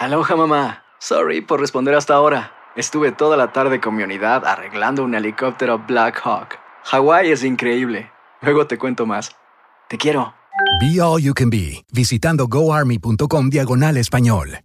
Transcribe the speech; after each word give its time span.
Aloha 0.00 0.34
mamá. 0.34 0.82
Sorry 0.98 1.42
por 1.42 1.60
responder 1.60 1.94
hasta 1.94 2.14
ahora. 2.14 2.54
Estuve 2.74 3.12
toda 3.12 3.36
la 3.36 3.52
tarde 3.52 3.82
con 3.82 3.94
mi 3.94 4.02
unidad 4.02 4.46
arreglando 4.46 5.04
un 5.04 5.14
helicóptero 5.14 5.78
Black 5.86 6.18
Hawk. 6.24 6.58
Hawái 6.84 7.30
es 7.30 7.44
increíble. 7.44 8.10
Luego 8.40 8.66
te 8.66 8.78
cuento 8.78 9.04
más. 9.04 9.36
Te 9.90 9.98
quiero. 9.98 10.32
Be 10.80 11.02
All 11.02 11.20
You 11.20 11.34
Can 11.34 11.50
Be, 11.50 11.84
visitando 11.92 12.46
goarmy.com 12.48 13.50
diagonal 13.50 13.98
español. 13.98 14.60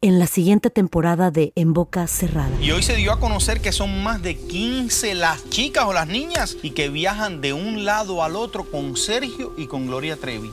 En 0.00 0.20
la 0.20 0.28
siguiente 0.28 0.70
temporada 0.70 1.32
de 1.32 1.52
En 1.56 1.72
Boca 1.72 2.06
Cerrada. 2.06 2.56
Y 2.60 2.70
hoy 2.70 2.84
se 2.84 2.94
dio 2.94 3.10
a 3.10 3.18
conocer 3.18 3.60
que 3.60 3.72
son 3.72 4.04
más 4.04 4.22
de 4.22 4.36
15 4.36 5.16
las 5.16 5.50
chicas 5.50 5.86
o 5.86 5.92
las 5.92 6.06
niñas 6.06 6.56
y 6.62 6.70
que 6.70 6.90
viajan 6.90 7.40
de 7.40 7.54
un 7.54 7.84
lado 7.84 8.22
al 8.22 8.36
otro 8.36 8.62
con 8.62 8.96
Sergio 8.96 9.52
y 9.56 9.66
con 9.66 9.88
Gloria 9.88 10.16
Trevi. 10.16 10.52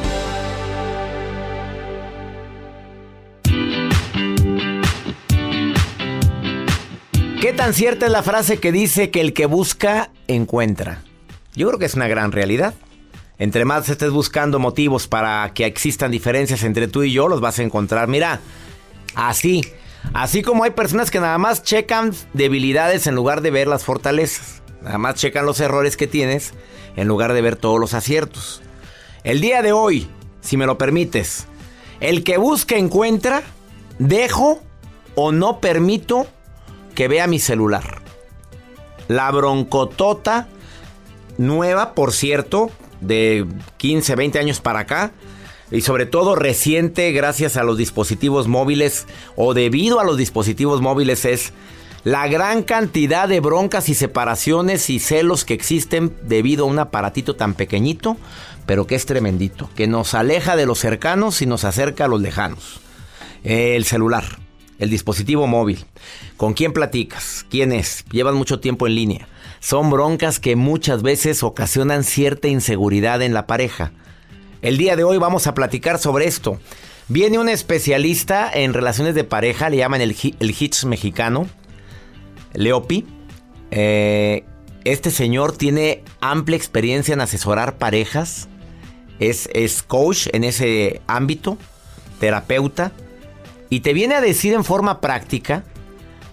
¿Qué 7.41 7.53
tan 7.53 7.73
cierta 7.73 8.05
es 8.05 8.11
la 8.11 8.21
frase 8.21 8.59
que 8.59 8.71
dice 8.71 9.09
que 9.09 9.19
el 9.19 9.33
que 9.33 9.47
busca, 9.47 10.11
encuentra? 10.27 11.01
Yo 11.55 11.67
creo 11.67 11.79
que 11.79 11.85
es 11.85 11.95
una 11.95 12.07
gran 12.07 12.31
realidad. 12.31 12.75
Entre 13.39 13.65
más 13.65 13.89
estés 13.89 14.11
buscando 14.11 14.59
motivos 14.59 15.07
para 15.07 15.51
que 15.55 15.65
existan 15.65 16.11
diferencias 16.11 16.61
entre 16.61 16.87
tú 16.87 17.01
y 17.01 17.11
yo, 17.11 17.27
los 17.27 17.41
vas 17.41 17.57
a 17.57 17.63
encontrar. 17.63 18.07
Mira, 18.07 18.41
así. 19.15 19.65
Así 20.13 20.43
como 20.43 20.65
hay 20.65 20.69
personas 20.69 21.09
que 21.09 21.19
nada 21.19 21.39
más 21.39 21.63
checan 21.63 22.13
debilidades 22.33 23.07
en 23.07 23.15
lugar 23.15 23.41
de 23.41 23.49
ver 23.49 23.67
las 23.67 23.85
fortalezas. 23.85 24.61
Nada 24.83 24.99
más 24.99 25.15
checan 25.15 25.47
los 25.47 25.59
errores 25.61 25.97
que 25.97 26.05
tienes 26.05 26.53
en 26.95 27.07
lugar 27.07 27.33
de 27.33 27.41
ver 27.41 27.55
todos 27.55 27.79
los 27.79 27.95
aciertos. 27.95 28.61
El 29.23 29.41
día 29.41 29.63
de 29.63 29.71
hoy, 29.71 30.07
si 30.41 30.57
me 30.57 30.67
lo 30.67 30.77
permites, 30.77 31.47
el 32.01 32.23
que 32.23 32.37
busca 32.37 32.75
encuentra, 32.75 33.41
dejo 33.97 34.61
o 35.15 35.31
no 35.31 35.59
permito 35.59 36.27
que 36.93 37.07
vea 37.07 37.27
mi 37.27 37.39
celular. 37.39 38.01
La 39.07 39.29
broncotota 39.31 40.47
nueva, 41.37 41.93
por 41.93 42.13
cierto, 42.13 42.71
de 43.01 43.45
15, 43.77 44.15
20 44.15 44.39
años 44.39 44.61
para 44.61 44.79
acá. 44.79 45.11
Y 45.71 45.81
sobre 45.81 46.05
todo 46.05 46.35
reciente 46.35 47.11
gracias 47.11 47.55
a 47.55 47.63
los 47.63 47.77
dispositivos 47.77 48.47
móviles 48.47 49.07
o 49.37 49.53
debido 49.53 49.99
a 49.99 50.03
los 50.03 50.17
dispositivos 50.17 50.81
móviles 50.81 51.23
es 51.23 51.53
la 52.03 52.27
gran 52.27 52.63
cantidad 52.63 53.29
de 53.29 53.39
broncas 53.39 53.87
y 53.87 53.93
separaciones 53.93 54.89
y 54.89 54.99
celos 54.99 55.45
que 55.45 55.53
existen 55.53 56.13
debido 56.23 56.65
a 56.65 56.67
un 56.67 56.79
aparatito 56.79 57.35
tan 57.35 57.53
pequeñito, 57.53 58.17
pero 58.65 58.85
que 58.85 58.95
es 58.95 59.05
tremendito, 59.05 59.69
que 59.75 59.87
nos 59.87 60.13
aleja 60.13 60.55
de 60.55 60.65
los 60.65 60.79
cercanos 60.79 61.41
y 61.41 61.45
nos 61.45 61.63
acerca 61.63 62.05
a 62.05 62.07
los 62.09 62.19
lejanos. 62.19 62.81
El 63.43 63.85
celular 63.85 64.40
el 64.81 64.89
dispositivo 64.89 65.47
móvil. 65.47 65.85
¿Con 66.37 66.53
quién 66.53 66.73
platicas? 66.73 67.45
¿Quién 67.49 67.71
es? 67.71 68.03
Llevan 68.11 68.35
mucho 68.35 68.59
tiempo 68.59 68.87
en 68.87 68.95
línea. 68.95 69.27
Son 69.59 69.91
broncas 69.91 70.39
que 70.39 70.55
muchas 70.55 71.03
veces 71.03 71.43
ocasionan 71.43 72.03
cierta 72.03 72.47
inseguridad 72.47 73.21
en 73.21 73.33
la 73.33 73.45
pareja. 73.45 73.91
El 74.63 74.77
día 74.77 74.95
de 74.95 75.03
hoy 75.03 75.19
vamos 75.19 75.45
a 75.45 75.53
platicar 75.53 75.99
sobre 75.99 76.25
esto. 76.25 76.59
Viene 77.07 77.37
un 77.37 77.47
especialista 77.47 78.49
en 78.51 78.73
relaciones 78.73 79.13
de 79.13 79.23
pareja, 79.23 79.69
le 79.69 79.77
llaman 79.77 80.01
el, 80.01 80.15
el 80.39 80.55
Hitch 80.59 80.83
mexicano, 80.85 81.47
Leopi. 82.53 83.05
Eh, 83.69 84.45
este 84.83 85.11
señor 85.11 85.55
tiene 85.55 86.03
amplia 86.21 86.57
experiencia 86.57 87.13
en 87.13 87.21
asesorar 87.21 87.77
parejas, 87.77 88.49
es, 89.19 89.47
es 89.53 89.83
coach 89.83 90.27
en 90.33 90.43
ese 90.43 91.01
ámbito, 91.05 91.59
terapeuta 92.19 92.91
y 93.71 93.79
te 93.79 93.93
viene 93.93 94.15
a 94.15 94.21
decir 94.21 94.53
en 94.53 94.65
forma 94.65 94.99
práctica 94.99 95.63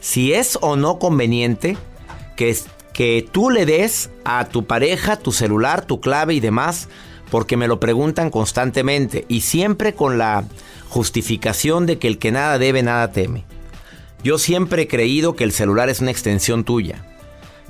si 0.00 0.34
es 0.34 0.59
o 0.60 0.76
no 0.76 0.99
conveniente 0.99 1.78
que, 2.37 2.54
que 2.93 3.26
tú 3.31 3.49
le 3.49 3.65
des 3.65 4.10
a 4.25 4.47
tu 4.47 4.66
pareja 4.66 5.16
tu 5.16 5.31
celular, 5.31 5.87
tu 5.87 6.00
clave 6.00 6.34
y 6.34 6.41
demás, 6.41 6.88
porque 7.31 7.56
me 7.56 7.69
lo 7.69 7.78
preguntan 7.78 8.31
constantemente 8.31 9.25
y 9.28 9.43
siempre 9.43 9.94
con 9.94 10.19
la 10.19 10.44
justificación 10.88 11.87
de 11.87 11.99
que 11.99 12.09
el 12.09 12.19
que 12.19 12.32
nada 12.32 12.59
debe, 12.59 12.82
nada 12.82 13.12
teme. 13.12 13.44
Yo 14.25 14.38
siempre 14.38 14.82
he 14.82 14.88
creído 14.88 15.37
que 15.37 15.44
el 15.44 15.53
celular 15.53 15.88
es 15.88 16.00
una 16.00 16.10
extensión 16.10 16.65
tuya, 16.65 17.05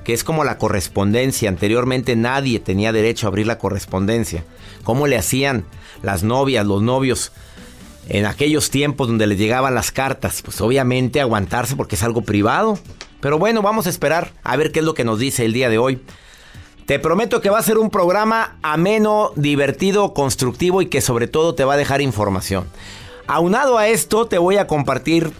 que 0.02 0.14
es 0.14 0.24
como 0.24 0.44
la 0.44 0.56
correspondencia. 0.56 1.50
Anteriormente 1.50 2.16
nadie 2.16 2.58
tenía 2.58 2.90
derecho 2.90 3.26
a 3.26 3.28
abrir 3.28 3.46
la 3.46 3.58
correspondencia. 3.58 4.44
¿Cómo 4.82 5.06
le 5.06 5.18
hacían 5.18 5.66
las 6.02 6.22
novias, 6.22 6.64
los 6.64 6.80
novios? 6.80 7.32
En 8.08 8.24
aquellos 8.24 8.70
tiempos 8.70 9.08
donde 9.08 9.26
les 9.26 9.38
llegaban 9.38 9.74
las 9.74 9.92
cartas, 9.92 10.40
pues 10.42 10.60
obviamente 10.60 11.20
aguantarse 11.20 11.76
porque 11.76 11.94
es 11.94 12.02
algo 12.02 12.22
privado. 12.22 12.78
Pero 13.20 13.38
bueno, 13.38 13.62
vamos 13.62 13.86
a 13.86 13.90
esperar 13.90 14.32
a 14.42 14.56
ver 14.56 14.72
qué 14.72 14.78
es 14.78 14.84
lo 14.84 14.94
que 14.94 15.04
nos 15.04 15.18
dice 15.18 15.44
el 15.44 15.52
día 15.52 15.68
de 15.68 15.78
hoy. 15.78 16.00
Te 16.86 16.98
prometo 16.98 17.42
que 17.42 17.50
va 17.50 17.58
a 17.58 17.62
ser 17.62 17.76
un 17.76 17.90
programa 17.90 18.56
ameno, 18.62 19.32
divertido, 19.36 20.14
constructivo 20.14 20.80
y 20.80 20.86
que 20.86 21.02
sobre 21.02 21.26
todo 21.26 21.54
te 21.54 21.64
va 21.64 21.74
a 21.74 21.76
dejar 21.76 22.00
información. 22.00 22.66
Aunado 23.26 23.76
a 23.76 23.88
esto, 23.88 24.26
te 24.26 24.38
voy 24.38 24.56
a 24.56 24.66
compartir 24.66 25.30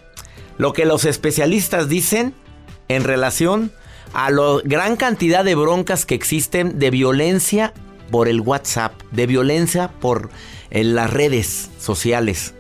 lo 0.58 0.74
que 0.74 0.84
los 0.84 1.06
especialistas 1.06 1.88
dicen 1.88 2.34
en 2.88 3.04
relación 3.04 3.72
a 4.12 4.30
la 4.30 4.58
gran 4.64 4.96
cantidad 4.96 5.42
de 5.42 5.54
broncas 5.54 6.04
que 6.04 6.14
existen 6.14 6.78
de 6.78 6.90
violencia 6.90 7.72
por 8.10 8.28
el 8.28 8.42
WhatsApp, 8.42 8.92
de 9.10 9.26
violencia 9.26 9.88
por 10.00 10.28
en 10.70 10.94
las 10.94 11.10
redes 11.10 11.70
sociales 11.78 12.54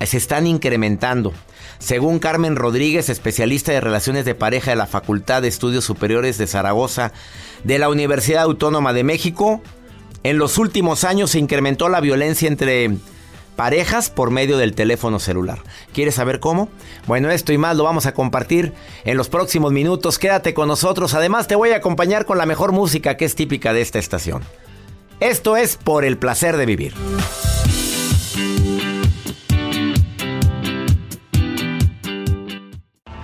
se 0.00 0.16
están 0.16 0.46
incrementando. 0.46 1.32
Según 1.78 2.18
Carmen 2.18 2.56
Rodríguez, 2.56 3.08
especialista 3.08 3.72
de 3.72 3.80
relaciones 3.80 4.24
de 4.24 4.34
pareja 4.34 4.70
de 4.70 4.76
la 4.76 4.86
Facultad 4.86 5.42
de 5.42 5.48
Estudios 5.48 5.84
Superiores 5.84 6.38
de 6.38 6.46
Zaragoza 6.46 7.12
de 7.64 7.78
la 7.78 7.88
Universidad 7.88 8.44
Autónoma 8.44 8.92
de 8.92 9.04
México, 9.04 9.62
en 10.22 10.38
los 10.38 10.58
últimos 10.58 11.04
años 11.04 11.30
se 11.30 11.38
incrementó 11.38 11.88
la 11.88 12.00
violencia 12.00 12.48
entre 12.48 12.90
parejas 13.56 14.10
por 14.10 14.30
medio 14.30 14.56
del 14.56 14.74
teléfono 14.74 15.18
celular. 15.18 15.60
¿Quieres 15.92 16.16
saber 16.16 16.40
cómo? 16.40 16.68
Bueno, 17.06 17.30
esto 17.30 17.52
y 17.52 17.58
más 17.58 17.76
lo 17.76 17.84
vamos 17.84 18.06
a 18.06 18.14
compartir 18.14 18.72
en 19.04 19.16
los 19.16 19.28
próximos 19.28 19.72
minutos. 19.72 20.18
Quédate 20.18 20.54
con 20.54 20.68
nosotros. 20.68 21.14
Además, 21.14 21.46
te 21.46 21.54
voy 21.54 21.70
a 21.70 21.76
acompañar 21.76 22.24
con 22.24 22.38
la 22.38 22.46
mejor 22.46 22.72
música 22.72 23.16
que 23.16 23.24
es 23.24 23.34
típica 23.34 23.72
de 23.72 23.82
esta 23.82 23.98
estación. 23.98 24.42
Esto 25.20 25.56
es 25.56 25.76
por 25.76 26.04
el 26.04 26.18
placer 26.18 26.56
de 26.56 26.66
vivir. 26.66 26.94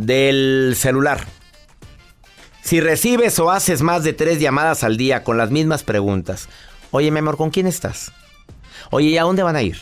del 0.00 0.74
celular? 0.76 1.26
Si 2.62 2.80
recibes 2.80 3.38
o 3.38 3.50
haces 3.50 3.82
más 3.82 4.04
de 4.04 4.12
tres 4.12 4.38
llamadas 4.40 4.84
al 4.84 4.96
día 4.96 5.24
con 5.24 5.36
las 5.36 5.50
mismas 5.50 5.82
preguntas. 5.82 6.48
Oye, 6.90 7.10
mi 7.10 7.18
amor, 7.18 7.36
¿con 7.36 7.50
quién 7.50 7.66
estás? 7.66 8.12
Oye, 8.90 9.08
¿y 9.08 9.18
a 9.18 9.22
dónde 9.22 9.42
van 9.42 9.56
a 9.56 9.62
ir? 9.62 9.78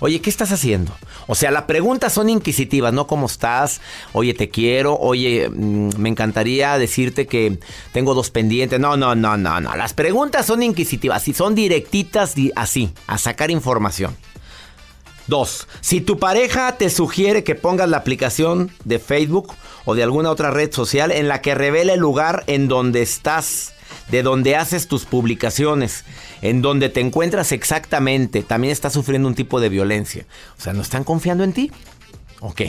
Oye, 0.00 0.20
¿qué 0.20 0.30
estás 0.30 0.52
haciendo? 0.52 0.92
O 1.26 1.34
sea, 1.34 1.50
las 1.50 1.64
preguntas 1.64 2.12
son 2.12 2.30
inquisitivas, 2.30 2.92
no 2.92 3.06
cómo 3.06 3.26
estás, 3.26 3.80
oye, 4.12 4.32
te 4.32 4.48
quiero, 4.48 4.96
oye, 4.96 5.48
mm, 5.48 5.90
me 5.98 6.08
encantaría 6.08 6.78
decirte 6.78 7.26
que 7.26 7.58
tengo 7.92 8.14
dos 8.14 8.30
pendientes. 8.30 8.78
No, 8.78 8.96
no, 8.96 9.14
no, 9.14 9.36
no, 9.36 9.60
no. 9.60 9.76
Las 9.76 9.94
preguntas 9.94 10.46
son 10.46 10.62
inquisitivas 10.62 11.26
y 11.26 11.34
son 11.34 11.54
directitas 11.54 12.34
así, 12.54 12.92
a 13.06 13.18
sacar 13.18 13.50
información. 13.50 14.16
Dos, 15.28 15.68
si 15.82 16.00
tu 16.00 16.18
pareja 16.18 16.78
te 16.78 16.88
sugiere 16.88 17.44
que 17.44 17.54
pongas 17.54 17.90
la 17.90 17.98
aplicación 17.98 18.70
de 18.86 18.98
Facebook 18.98 19.52
o 19.84 19.94
de 19.94 20.02
alguna 20.02 20.30
otra 20.30 20.50
red 20.50 20.72
social 20.72 21.12
en 21.12 21.28
la 21.28 21.42
que 21.42 21.54
revele 21.54 21.92
el 21.92 22.00
lugar 22.00 22.44
en 22.46 22.66
donde 22.66 23.02
estás, 23.02 23.74
de 24.10 24.22
donde 24.22 24.56
haces 24.56 24.88
tus 24.88 25.04
publicaciones, 25.04 26.06
en 26.40 26.62
donde 26.62 26.88
te 26.88 27.00
encuentras 27.00 27.52
exactamente, 27.52 28.42
también 28.42 28.72
estás 28.72 28.94
sufriendo 28.94 29.28
un 29.28 29.34
tipo 29.34 29.60
de 29.60 29.68
violencia. 29.68 30.24
O 30.56 30.62
sea, 30.62 30.72
¿no 30.72 30.80
están 30.80 31.04
confiando 31.04 31.44
en 31.44 31.52
ti? 31.52 31.70
Ok. 32.40 32.62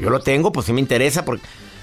Yo 0.00 0.10
lo 0.10 0.20
tengo, 0.20 0.52
pues 0.52 0.66
sí 0.66 0.72
me 0.72 0.80
interesa 0.80 1.24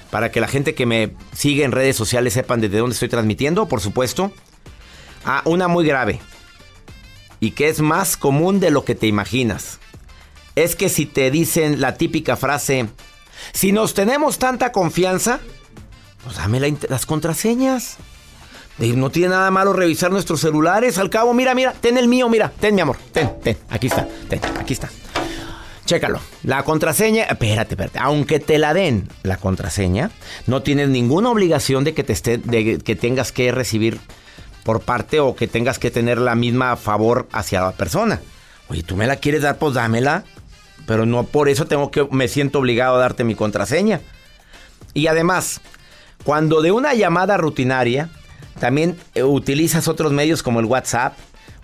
para 0.10 0.32
que 0.32 0.40
la 0.40 0.48
gente 0.48 0.74
que 0.74 0.86
me 0.86 1.18
sigue 1.36 1.66
en 1.66 1.74
redes 1.74 1.98
sociales 1.98 2.32
sepan 2.32 2.62
desde 2.62 2.78
dónde 2.78 2.94
estoy 2.94 3.10
transmitiendo, 3.10 3.68
por 3.68 3.82
supuesto. 3.82 4.32
Ah, 5.26 5.42
una 5.44 5.68
muy 5.68 5.86
grave 5.86 6.22
y 7.46 7.52
que 7.52 7.70
es 7.70 7.80
más 7.80 8.18
común 8.18 8.60
de 8.60 8.72
lo 8.72 8.86
que 8.86 8.96
te 8.96 9.06
imaginas. 9.06 9.78
Es 10.56 10.76
que 10.76 10.90
si 10.90 11.06
te 11.06 11.30
dicen 11.30 11.80
la 11.80 11.94
típica 11.94 12.36
frase, 12.36 12.88
si 13.54 13.72
nos 13.72 13.94
tenemos 13.94 14.40
tanta 14.40 14.72
confianza, 14.72 15.40
pues 16.24 16.38
dame 16.38 16.60
las 16.90 17.06
contraseñas. 17.06 17.98
No 18.80 19.12
tiene 19.12 19.30
nada 19.30 19.52
malo 19.52 19.74
revisar 19.74 20.10
nuestros 20.10 20.42
celulares. 20.42 20.98
Al 20.98 21.12
cabo, 21.12 21.36
mira, 21.36 21.54
mira, 21.54 21.74
ten 21.74 22.00
el 22.00 22.08
mío, 22.08 22.30
mira, 22.30 22.52
ten 22.60 22.74
mi 22.74 22.82
amor, 22.82 22.98
ten, 23.12 23.32
ten, 23.44 23.58
aquí 23.70 23.88
está, 23.88 24.08
ten, 24.28 24.42
aquí 24.60 24.74
está. 24.74 24.90
Chécalo. 25.86 26.20
La 26.42 26.64
contraseña, 26.64 27.26
espérate, 27.26 27.76
espérate. 27.76 28.00
Aunque 28.00 28.40
te 28.40 28.58
la 28.58 28.74
den 28.74 29.08
la 29.22 29.38
contraseña, 29.38 30.10
no 30.48 30.64
tienes 30.64 30.90
ninguna 30.90 31.30
obligación 31.30 31.84
de 31.84 31.94
que 31.94 32.04
te 32.04 32.14
esté, 32.14 32.40
de 32.40 32.80
que 32.80 32.96
tengas 32.96 33.32
que 33.32 33.52
recibir 33.52 34.00
por 34.66 34.82
parte 34.82 35.20
o 35.20 35.36
que 35.36 35.48
tengas 35.48 35.78
que 35.78 35.92
tener 35.92 36.18
la 36.18 36.34
misma 36.34 36.76
favor 36.76 37.28
hacia 37.32 37.62
la 37.62 37.74
persona. 37.74 38.20
Oye, 38.68 38.82
tú 38.82 38.98
me 38.98 39.06
la 39.06 39.18
quieres 39.18 39.44
dar, 39.44 39.60
pues 39.60 39.76
dámela. 39.76 40.24
Pero 40.88 41.06
no 41.06 41.24
por 41.24 41.50
eso 41.50 41.68
tengo 41.68 41.92
que, 41.92 42.08
me 42.12 42.28
siento 42.28 42.60
obligado 42.60 42.96
a 42.96 43.00
darte 43.00 43.24
mi 43.24 43.36
contraseña. 43.36 44.02
Y 44.96 45.06
además, 45.06 45.62
cuando 46.24 46.64
de 46.64 46.72
una 46.72 46.96
llamada 46.96 47.38
rutinaria, 47.38 48.10
también 48.60 48.98
eh, 49.14 49.22
utilizas 49.22 49.88
otros 49.88 50.12
medios 50.12 50.42
como 50.42 50.60
el 50.60 50.66
WhatsApp 50.66 51.16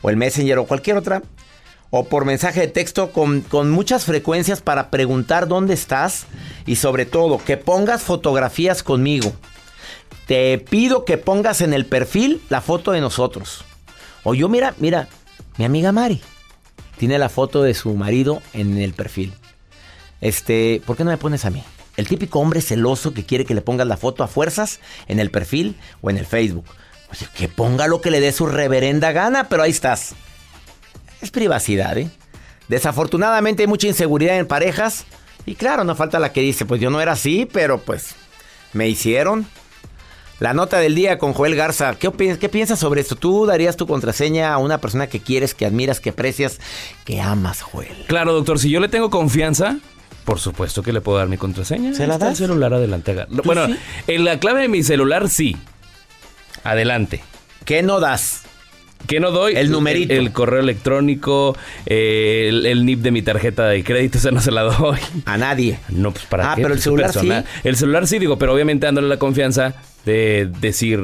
o 0.03 0.11
el 0.11 0.17
Messenger 0.17 0.59
o 0.59 0.65
cualquier 0.65 0.97
otra, 0.97 1.23
o 1.89 2.05
por 2.05 2.25
mensaje 2.25 2.61
de 2.61 2.67
texto 2.67 3.11
con, 3.11 3.41
con, 3.41 3.71
muchas 3.71 4.05
frecuencias 4.05 4.61
para 4.61 4.91
preguntar 4.91 5.47
dónde 5.47 5.73
estás 5.73 6.25
y 6.67 6.75
sobre 6.75 7.05
todo 7.05 7.43
que 7.43 7.57
pongas 7.57 8.03
fotografías 8.03 8.83
conmigo. 8.83 9.33
Te 10.31 10.57
pido 10.59 11.03
que 11.03 11.17
pongas 11.17 11.59
en 11.59 11.73
el 11.73 11.85
perfil 11.85 12.41
la 12.47 12.61
foto 12.61 12.93
de 12.93 13.01
nosotros. 13.01 13.65
O 14.23 14.33
yo, 14.33 14.47
mira, 14.47 14.73
mira, 14.77 15.09
mi 15.57 15.65
amiga 15.65 15.91
Mari 15.91 16.21
tiene 16.97 17.19
la 17.19 17.27
foto 17.27 17.63
de 17.63 17.73
su 17.73 17.93
marido 17.95 18.41
en 18.53 18.77
el 18.77 18.93
perfil. 18.93 19.33
Este, 20.21 20.81
¿por 20.85 20.95
qué 20.95 21.03
no 21.03 21.11
me 21.11 21.17
pones 21.17 21.43
a 21.43 21.49
mí? 21.49 21.61
El 21.97 22.07
típico 22.07 22.39
hombre 22.39 22.61
celoso 22.61 23.13
que 23.13 23.25
quiere 23.25 23.43
que 23.43 23.53
le 23.53 23.59
pongas 23.59 23.85
la 23.87 23.97
foto 23.97 24.23
a 24.23 24.29
fuerzas 24.29 24.79
en 25.09 25.19
el 25.19 25.31
perfil 25.31 25.75
o 25.99 26.09
en 26.09 26.15
el 26.17 26.25
Facebook. 26.25 26.63
Oye, 27.11 27.27
que 27.35 27.49
ponga 27.49 27.87
lo 27.87 27.99
que 27.99 28.09
le 28.09 28.21
dé 28.21 28.31
su 28.31 28.45
reverenda 28.45 29.11
gana, 29.11 29.49
pero 29.49 29.63
ahí 29.63 29.71
estás. 29.71 30.15
Es 31.19 31.29
privacidad, 31.29 31.97
¿eh? 31.97 32.09
Desafortunadamente 32.69 33.63
hay 33.63 33.67
mucha 33.67 33.87
inseguridad 33.87 34.37
en 34.37 34.47
parejas. 34.47 35.03
Y 35.45 35.55
claro, 35.55 35.83
no 35.83 35.93
falta 35.93 36.19
la 36.19 36.31
que 36.31 36.39
dice, 36.39 36.65
pues 36.65 36.79
yo 36.79 36.89
no 36.89 37.01
era 37.01 37.11
así, 37.11 37.49
pero 37.51 37.81
pues 37.81 38.15
me 38.71 38.87
hicieron. 38.87 39.45
La 40.41 40.55
nota 40.55 40.79
del 40.79 40.95
día 40.95 41.19
con 41.19 41.33
Joel 41.33 41.55
Garza. 41.55 41.93
¿Qué, 41.99 42.09
¿Qué, 42.39 42.49
piensas 42.49 42.79
sobre 42.79 42.99
esto? 42.99 43.15
¿Tú 43.15 43.45
darías 43.45 43.77
tu 43.77 43.85
contraseña 43.85 44.51
a 44.51 44.57
una 44.57 44.79
persona 44.79 45.05
que 45.05 45.19
quieres, 45.19 45.53
que 45.53 45.67
admiras, 45.67 45.99
que 45.99 46.09
aprecias, 46.09 46.59
que 47.05 47.21
amas, 47.21 47.61
Joel? 47.61 48.05
Claro, 48.07 48.33
doctor. 48.33 48.57
Si 48.57 48.71
yo 48.71 48.79
le 48.79 48.89
tengo 48.89 49.11
confianza, 49.11 49.77
por 50.25 50.39
supuesto 50.39 50.81
que 50.81 50.93
le 50.93 50.99
puedo 50.99 51.19
dar 51.19 51.27
mi 51.27 51.37
contraseña. 51.37 51.93
¿Se 51.93 52.07
la 52.07 52.17
das? 52.17 52.31
el 52.31 52.47
celular 52.47 52.73
adelante. 52.73 53.27
Bueno, 53.45 53.67
en 54.07 54.25
la 54.25 54.39
clave 54.39 54.61
de 54.61 54.67
mi 54.67 54.81
celular 54.81 55.29
sí. 55.29 55.57
Adelante. 56.63 57.21
¿Qué 57.63 57.83
no 57.83 57.99
das? 57.99 58.41
¿Qué 59.07 59.19
no 59.19 59.31
doy? 59.31 59.55
El 59.55 59.71
numerito. 59.71 60.13
El, 60.13 60.31
correo 60.31 60.59
electrónico, 60.59 61.55
eh, 61.85 62.49
el, 62.49 62.85
NIP 62.85 62.99
de 62.99 63.11
mi 63.11 63.21
tarjeta 63.21 63.67
de 63.67 63.83
crédito, 63.83 64.17
o 64.17 64.21
sea, 64.21 64.31
no 64.31 64.41
se 64.41 64.51
la 64.51 64.63
doy. 64.63 64.99
A 65.25 65.37
nadie. 65.37 65.79
No, 65.89 66.11
pues 66.11 66.25
para 66.25 66.51
ah, 66.51 66.55
qué. 66.55 66.61
pero 66.61 66.73
el 66.73 66.79
Pues, 66.79 66.83
celular 66.83 67.13
sí. 67.13 67.29
El 67.63 67.75
celular 67.75 68.07
sí, 68.07 68.19
digo, 68.19 68.37
pero 68.37 68.53
obviamente 68.53 68.85
dándole 68.85 69.07
la 69.07 69.17
confianza 69.17 69.75
de 70.05 70.49
decir, 70.59 70.99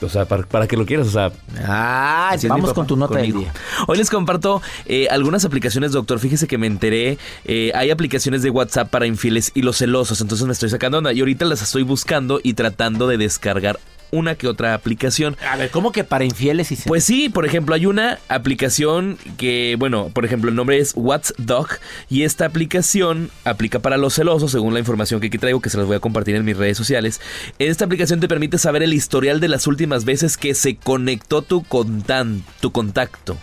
o 0.00 0.08
sea, 0.08 0.26
para, 0.26 0.66
que 0.66 0.76
lo 0.76 0.86
quieras, 0.86 1.08
o 1.08 1.10
sea. 1.10 1.32
Ah, 1.64 2.36
vamos 2.48 2.72
con 2.72 2.86
tu 2.86 2.96
nota 2.96 3.18
del 3.18 3.32
día. 3.32 3.52
Hoy 3.86 3.98
les 3.98 4.10
comparto 4.10 4.62
eh, 4.86 5.08
algunas 5.10 5.44
aplicaciones, 5.44 5.92
doctor. 5.92 6.18
Fíjese 6.18 6.46
que 6.46 6.58
me 6.58 6.66
enteré, 6.66 7.18
eh, 7.44 7.72
hay 7.74 7.90
aplicaciones 7.90 8.42
de 8.42 8.50
WhatsApp 8.50 8.90
para 8.90 9.06
infieles 9.06 9.50
y 9.54 9.62
los 9.62 9.78
celosos, 9.78 10.20
entonces 10.20 10.46
me 10.46 10.52
estoy 10.52 10.70
sacando 10.70 10.98
onda 10.98 11.12
y 11.12 11.20
ahorita 11.20 11.44
las 11.44 11.62
estoy 11.62 11.82
buscando 11.82 12.40
y 12.42 12.54
tratando 12.54 13.08
de 13.08 13.18
descargar 13.18 13.78
una 14.10 14.34
que 14.34 14.48
otra 14.48 14.74
aplicación. 14.74 15.36
A 15.48 15.56
ver, 15.56 15.70
¿cómo 15.70 15.92
que 15.92 16.04
para 16.04 16.24
infieles 16.24 16.70
y 16.70 16.76
celosos? 16.76 16.88
Pues 16.88 17.04
sí, 17.04 17.28
por 17.28 17.46
ejemplo, 17.46 17.74
hay 17.74 17.86
una 17.86 18.18
aplicación 18.28 19.18
que, 19.36 19.76
bueno, 19.78 20.10
por 20.12 20.24
ejemplo, 20.24 20.50
el 20.50 20.56
nombre 20.56 20.78
es 20.78 20.92
WhatsDog 20.94 21.68
y 22.08 22.22
esta 22.22 22.46
aplicación 22.46 23.30
aplica 23.44 23.78
para 23.80 23.96
los 23.96 24.14
celosos, 24.14 24.50
según 24.50 24.74
la 24.74 24.80
información 24.80 25.20
que 25.20 25.28
aquí 25.28 25.38
traigo, 25.38 25.60
que 25.60 25.70
se 25.70 25.78
las 25.78 25.86
voy 25.86 25.96
a 25.96 26.00
compartir 26.00 26.36
en 26.36 26.44
mis 26.44 26.56
redes 26.56 26.76
sociales. 26.76 27.20
Esta 27.58 27.84
aplicación 27.84 28.20
te 28.20 28.28
permite 28.28 28.58
saber 28.58 28.82
el 28.82 28.94
historial 28.94 29.40
de 29.40 29.48
las 29.48 29.66
últimas 29.66 30.04
veces 30.04 30.36
que 30.36 30.54
se 30.54 30.76
conectó 30.76 31.42
tu, 31.42 31.62
contan, 31.62 32.42
tu 32.60 32.72
contacto. 32.72 33.36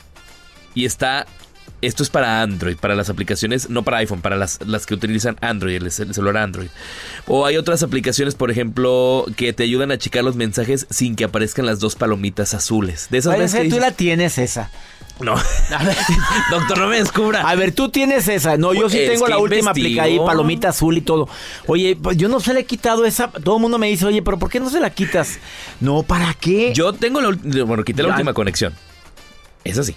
Y 0.73 0.85
está 0.85 1.25
esto 1.85 2.03
es 2.03 2.09
para 2.09 2.41
Android, 2.41 2.77
para 2.77 2.95
las 2.95 3.09
aplicaciones, 3.09 3.69
no 3.69 3.83
para 3.83 3.97
iPhone, 3.97 4.21
para 4.21 4.35
las, 4.35 4.59
las 4.65 4.85
que 4.85 4.93
utilizan 4.93 5.37
Android, 5.41 5.75
el, 5.75 5.91
celular 5.91 6.37
Android. 6.37 6.67
O 7.27 7.45
hay 7.45 7.57
otras 7.57 7.83
aplicaciones, 7.83 8.35
por 8.35 8.51
ejemplo, 8.51 9.25
que 9.35 9.53
te 9.53 9.63
ayudan 9.63 9.91
a 9.91 9.97
checar 9.97 10.23
los 10.23 10.35
mensajes 10.35 10.87
sin 10.89 11.15
que 11.15 11.23
aparezcan 11.23 11.65
las 11.65 11.79
dos 11.79 11.95
palomitas 11.95 12.53
azules. 12.53 13.07
De 13.09 13.19
esas 13.19 13.37
veces 13.37 13.69
tú 13.69 13.79
la 13.79 13.91
tienes 13.91 14.37
esa. 14.37 14.69
No. 15.19 15.35
Doctor, 16.51 16.77
no 16.77 16.87
me 16.87 16.97
descubra. 16.97 17.47
A 17.49 17.55
ver, 17.55 17.71
tú 17.71 17.89
tienes 17.89 18.27
esa. 18.27 18.57
No, 18.57 18.73
yo 18.73 18.89
sí 18.89 18.99
Es 18.99 19.11
tengo 19.11 19.27
la 19.27 19.37
última 19.37 19.59
investigo. 19.71 20.01
aplica 20.01 20.03
ahí, 20.03 20.17
palomita 20.19 20.69
azul 20.69 20.97
y 20.97 21.01
todo. 21.01 21.29
Oye, 21.67 21.95
pues 21.95 22.17
yo 22.17 22.27
no 22.27 22.39
se 22.41 22.53
le 22.53 22.61
he 22.61 22.65
quitado 22.65 23.05
esa. 23.05 23.29
Todo 23.29 23.55
el 23.55 23.61
mundo 23.61 23.77
me 23.77 23.87
dice, 23.87 24.05
oye, 24.05 24.21
pero 24.21 24.37
¿por 24.37 24.49
qué 24.49 24.59
no 24.59 24.69
se 24.69 24.79
la 24.81 24.89
quitas? 24.89 25.39
No, 25.79 26.03
¿para 26.03 26.33
qué? 26.33 26.73
Yo 26.75 26.91
tengo 26.93 27.21
la, 27.21 27.29
ul- 27.29 27.65
bueno, 27.65 27.83
quité 27.83 28.03
la 28.03 28.09
Ya. 28.09 28.13
última 28.15 28.33
conexión. 28.33 28.73
Es 29.63 29.77
así. 29.77 29.95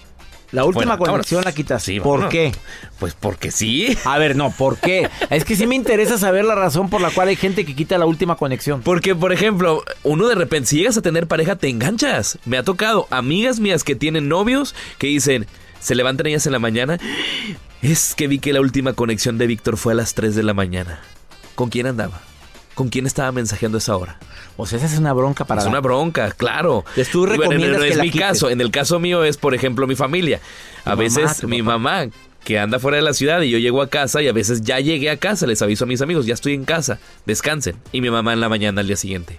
La 0.51 0.65
última 0.65 0.97
conexión 0.97 1.43
la 1.43 1.51
quitas. 1.51 1.83
Sí, 1.83 1.99
¿Por 1.99 2.29
qué? 2.29 2.51
Pues 2.99 3.13
porque 3.13 3.51
sí. 3.51 3.95
A 4.03 4.17
ver, 4.17 4.35
no, 4.35 4.51
¿por 4.51 4.77
qué? 4.77 5.09
Es 5.29 5.45
que 5.45 5.55
sí 5.55 5.67
me 5.67 5.75
interesa 5.75 6.17
saber 6.17 6.43
la 6.45 6.55
razón 6.55 6.89
por 6.89 7.01
la 7.01 7.11
cual 7.11 7.27
hay 7.27 7.35
gente 7.35 7.65
que 7.65 7.75
quita 7.75 7.97
la 7.97 8.05
última 8.05 8.35
conexión. 8.35 8.81
Porque, 8.81 9.15
por 9.15 9.31
ejemplo, 9.31 9.83
uno 10.03 10.27
de 10.27 10.35
repente, 10.35 10.69
si 10.69 10.77
llegas 10.77 10.97
a 10.97 11.01
tener 11.01 11.27
pareja, 11.27 11.55
te 11.55 11.69
enganchas. 11.69 12.39
Me 12.45 12.57
ha 12.57 12.63
tocado 12.63 13.07
amigas 13.11 13.59
mías 13.59 13.83
que 13.83 13.95
tienen 13.95 14.27
novios 14.27 14.73
que 14.97 15.07
dicen, 15.07 15.45
se 15.79 15.95
levantan 15.95 16.27
ellas 16.27 16.45
en 16.45 16.53
la 16.53 16.59
mañana. 16.59 16.97
Es 17.81 18.15
que 18.15 18.27
vi 18.27 18.39
que 18.39 18.51
la 18.51 18.61
última 18.61 18.93
conexión 18.93 19.37
de 19.37 19.47
Víctor 19.47 19.77
fue 19.77 19.93
a 19.93 19.95
las 19.95 20.13
3 20.13 20.35
de 20.35 20.43
la 20.43 20.53
mañana. 20.53 20.99
¿Con 21.55 21.69
quién 21.69 21.87
andaba? 21.87 22.21
¿Con 22.79 22.87
quién 22.87 23.05
estaba 23.05 23.29
mensajeando 23.33 23.77
a 23.77 23.79
esa 23.79 23.97
hora? 23.97 24.17
O 24.55 24.65
sea, 24.65 24.77
esa 24.77 24.87
es 24.87 24.97
una 24.97 25.11
bronca 25.11 25.43
para 25.43 25.59
es 25.59 25.65
la- 25.65 25.71
una 25.71 25.81
bronca, 25.81 26.31
claro. 26.31 26.85
Entonces, 26.95 27.09
tú 27.11 27.25
bueno, 27.25 27.67
no 27.67 27.83
es 27.83 27.97
mi 27.97 28.09
quites. 28.09 28.21
caso. 28.25 28.49
En 28.49 28.61
el 28.61 28.71
caso 28.71 29.01
mío 29.01 29.25
es, 29.25 29.35
por 29.35 29.53
ejemplo, 29.53 29.85
mi 29.85 29.95
familia. 29.97 30.39
A 30.85 30.91
mamá, 30.91 31.01
veces 31.01 31.43
mi 31.43 31.61
mamá 31.61 32.07
que 32.45 32.57
anda 32.57 32.79
fuera 32.79 32.95
de 32.95 33.03
la 33.03 33.11
ciudad 33.11 33.41
y 33.41 33.49
yo 33.49 33.57
llego 33.57 33.81
a 33.81 33.89
casa 33.89 34.21
y 34.21 34.29
a 34.29 34.31
veces 34.31 34.61
ya 34.61 34.79
llegué 34.79 35.09
a 35.09 35.17
casa, 35.17 35.45
les 35.45 35.61
aviso 35.61 35.83
a 35.83 35.87
mis 35.87 36.01
amigos, 36.01 36.25
ya 36.25 36.33
estoy 36.33 36.53
en 36.53 36.63
casa, 36.63 36.99
descansen. 37.25 37.75
Y 37.91 37.99
mi 37.99 38.09
mamá 38.09 38.31
en 38.31 38.39
la 38.39 38.47
mañana 38.47 38.79
al 38.79 38.87
día 38.87 38.95
siguiente. 38.95 39.37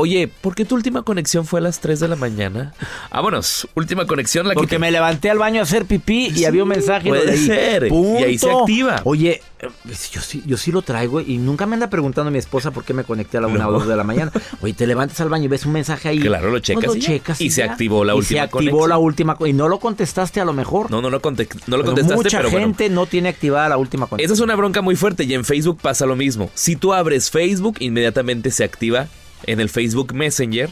Oye, 0.00 0.28
¿por 0.40 0.54
qué 0.54 0.64
tu 0.64 0.74
última 0.76 1.02
conexión 1.02 1.44
fue 1.44 1.60
a 1.60 1.62
las 1.62 1.80
3 1.80 2.00
de 2.00 2.08
la 2.08 2.16
mañana? 2.16 2.72
Vámonos, 3.12 3.68
última 3.74 4.06
conexión 4.06 4.48
la 4.48 4.54
Porque 4.54 4.68
quité. 4.68 4.78
me 4.78 4.90
levanté 4.90 5.28
al 5.30 5.38
baño 5.38 5.60
a 5.60 5.64
hacer 5.64 5.84
pipí 5.84 6.28
y 6.34 6.44
había 6.46 6.62
un 6.62 6.70
mensaje. 6.70 7.08
puede 7.08 7.36
ser. 7.36 7.88
Punto. 7.88 8.20
Y 8.20 8.24
ahí 8.24 8.38
se 8.38 8.50
activa. 8.50 9.02
Oye, 9.04 9.42
eh, 9.60 9.68
yo 10.12 10.20
sí, 10.22 10.42
yo 10.46 10.56
sí 10.56 10.72
lo 10.72 10.80
traigo 10.82 11.20
y 11.20 11.36
nunca 11.38 11.66
me 11.66 11.74
anda 11.74 11.90
preguntando 11.90 12.30
mi 12.30 12.38
esposa 12.38 12.70
por 12.70 12.84
qué 12.84 12.94
me 12.94 13.04
conecté 13.04 13.36
a 13.36 13.42
la 13.42 13.46
una 13.48 13.64
No. 13.64 13.68
o 13.68 13.72
dos 13.72 13.86
de 13.86 13.94
la 13.96 14.04
mañana. 14.04 14.32
Oye, 14.62 14.72
te 14.72 14.86
levantas 14.86 15.20
al 15.20 15.28
baño 15.28 15.44
y 15.44 15.48
ves 15.48 15.66
un 15.66 15.72
mensaje 15.72 16.08
ahí. 16.08 16.18
Claro, 16.20 16.50
lo 16.50 16.60
checas 16.60 16.96
y 16.96 17.00
ya. 17.00 17.06
checas 17.08 17.40
Y 17.40 17.50
se 17.50 17.62
activó 17.62 18.02
la 18.04 18.14
Y 18.14 18.16
última 18.18 18.38
se 18.38 18.44
activó 18.44 18.58
conexión. 18.60 18.88
la 18.88 18.98
última 18.98 19.36
y 19.46 19.52
no 19.52 19.68
lo 19.68 19.78
contestaste 19.80 20.40
a 20.40 20.44
lo 20.46 20.52
mejor. 20.54 20.90
No, 20.90 21.02
no, 21.02 21.10
no, 21.10 21.20
conte- 21.20 21.46
no 21.66 21.76
lo 21.76 21.82
Pero 21.82 21.94
contestaste, 21.94 22.16
mucha 22.16 22.38
pero 22.38 22.50
bueno. 22.50 22.66
gente 22.66 22.88
no 22.88 23.06
tiene 23.06 23.28
activada 23.28 23.68
la 23.68 23.76
última 23.76 24.06
conexión. 24.06 24.24
Esa 24.24 24.34
es 24.34 24.40
una 24.40 24.56
bronca 24.56 24.80
muy 24.80 24.96
fuerte 24.96 25.24
y 25.24 25.34
en 25.34 25.44
Facebook 25.44 25.78
pasa 25.82 26.06
lo 26.06 26.16
mismo. 26.16 26.50
Si 26.54 26.76
tú 26.76 26.94
abres 26.94 27.30
Facebook, 27.30 27.76
inmediatamente 27.80 28.50
se 28.50 28.64
activa 28.64 29.08
en 29.46 29.60
el 29.60 29.68
Facebook 29.68 30.14
Messenger 30.14 30.68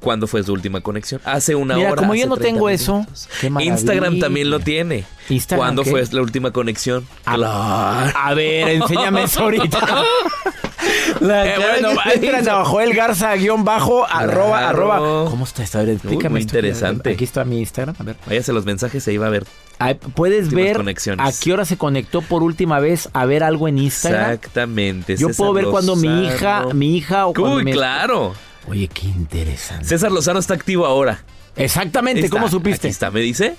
cuando 0.00 0.26
fue 0.26 0.42
su 0.42 0.52
última 0.52 0.80
conexión. 0.80 1.20
Hace 1.24 1.54
una 1.54 1.76
Mira, 1.76 1.92
hora. 1.92 2.00
como 2.02 2.14
yo 2.14 2.26
no 2.26 2.36
30 2.36 2.54
tengo 2.54 2.68
eso, 2.68 3.06
qué. 3.40 3.64
Instagram 3.66 4.18
también 4.18 4.50
lo 4.50 4.58
tiene. 4.58 5.04
¿Instagram 5.28 5.64
¿Cuándo 5.66 5.84
qué? 5.84 5.90
fue 5.90 6.04
la 6.10 6.22
última 6.22 6.50
conexión? 6.50 7.06
A- 7.24 7.36
Claro. 7.36 8.12
A 8.18 8.34
ver, 8.34 8.68
enséñame 8.68 9.22
eso 9.24 9.42
ahorita. 9.42 10.02
La 11.20 11.46
Eh, 11.46 11.58
bueno, 11.58 11.94
no, 11.94 12.00
ahí 12.04 12.12
entran 12.14 12.48
a 12.48 12.64
Joel 12.64 12.94
Garza 12.94 13.34
guion 13.36 13.64
bajo 13.64 14.06
arroba 14.06 14.68
arroba. 14.68 14.98
¿Cómo 15.30 15.44
está 15.44 15.62
esta? 15.62 15.80
A 15.80 15.82
ver, 15.82 15.94
explícame 15.94 16.30
muy 16.30 16.40
esto. 16.40 16.56
interesante. 16.56 17.10
Aquí 17.10 17.24
está 17.24 17.44
mi 17.44 17.58
Instagram. 17.60 17.94
A 17.98 18.02
ver. 18.02 18.16
Váyase 18.26 18.52
los 18.52 18.64
mensajes, 18.64 19.02
se 19.04 19.12
iba 19.12 19.26
a 19.26 19.30
ver. 19.30 19.44
Ahí 19.78 19.94
puedes 19.94 20.50
ver 20.52 20.76
conexiones. 20.76 21.26
a 21.26 21.42
qué 21.42 21.52
hora 21.52 21.64
se 21.64 21.76
conectó 21.76 22.22
por 22.22 22.42
última 22.42 22.78
vez 22.78 23.08
a 23.12 23.24
ver 23.26 23.42
algo 23.42 23.66
en 23.68 23.78
Instagram. 23.78 24.32
Exactamente. 24.32 25.16
Yo 25.16 25.28
César 25.28 25.36
puedo 25.38 25.52
ver 25.54 25.64
cuando 25.66 25.96
mi 25.96 26.26
hija, 26.26 26.58
Lozano. 26.60 26.74
mi 26.74 26.96
hija 26.96 27.26
o 27.26 27.32
cuando 27.34 27.56
Uy, 27.56 27.64
mi- 27.64 27.72
claro. 27.72 28.34
Oye, 28.68 28.86
qué 28.88 29.06
interesante. 29.08 29.84
César 29.86 30.12
Lozano 30.12 30.38
está 30.38 30.54
activo 30.54 30.86
ahora. 30.86 31.24
Exactamente, 31.56 32.20
Ahí 32.20 32.24
está, 32.26 32.36
¿cómo 32.36 32.48
supiste? 32.48 32.86
Aquí 32.86 32.92
está, 32.92 33.10
me 33.10 33.20
dice. 33.20 33.56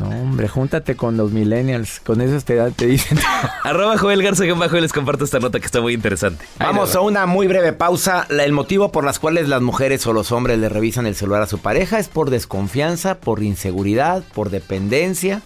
No, 0.00 0.08
hombre, 0.08 0.48
júntate 0.48 0.96
con 0.96 1.16
los 1.16 1.30
millennials, 1.30 2.00
con 2.00 2.20
esos 2.20 2.44
te, 2.44 2.58
te 2.72 2.86
dicen. 2.86 3.18
Arroba 3.62 3.96
Joel 3.96 4.22
Garza, 4.22 4.44
que 4.44 4.52
bajo 4.52 4.76
y 4.76 4.80
les 4.80 4.92
comparto 4.92 5.24
esta 5.24 5.38
nota 5.38 5.60
que 5.60 5.66
está 5.66 5.80
muy 5.80 5.92
interesante. 5.94 6.44
Vamos 6.58 6.96
a 6.96 7.00
una 7.00 7.26
muy 7.26 7.46
breve 7.46 7.72
pausa. 7.72 8.26
La- 8.28 8.44
El 8.44 8.52
motivo 8.52 8.90
por 8.90 9.04
las 9.04 9.18
cuales 9.20 9.48
las 9.48 9.62
mujeres 9.62 10.04
o 10.06 10.12
los 10.12 10.32
hombres 10.32 10.58
le 10.58 10.68
revisan 10.68 11.06
el 11.06 11.14
celular 11.14 11.42
a 11.42 11.46
su 11.46 11.58
pareja 11.58 11.98
es 12.00 12.08
por 12.08 12.30
desconfianza, 12.30 13.18
por 13.20 13.42
inseguridad, 13.42 14.24
por 14.34 14.50
dependencia 14.50 15.42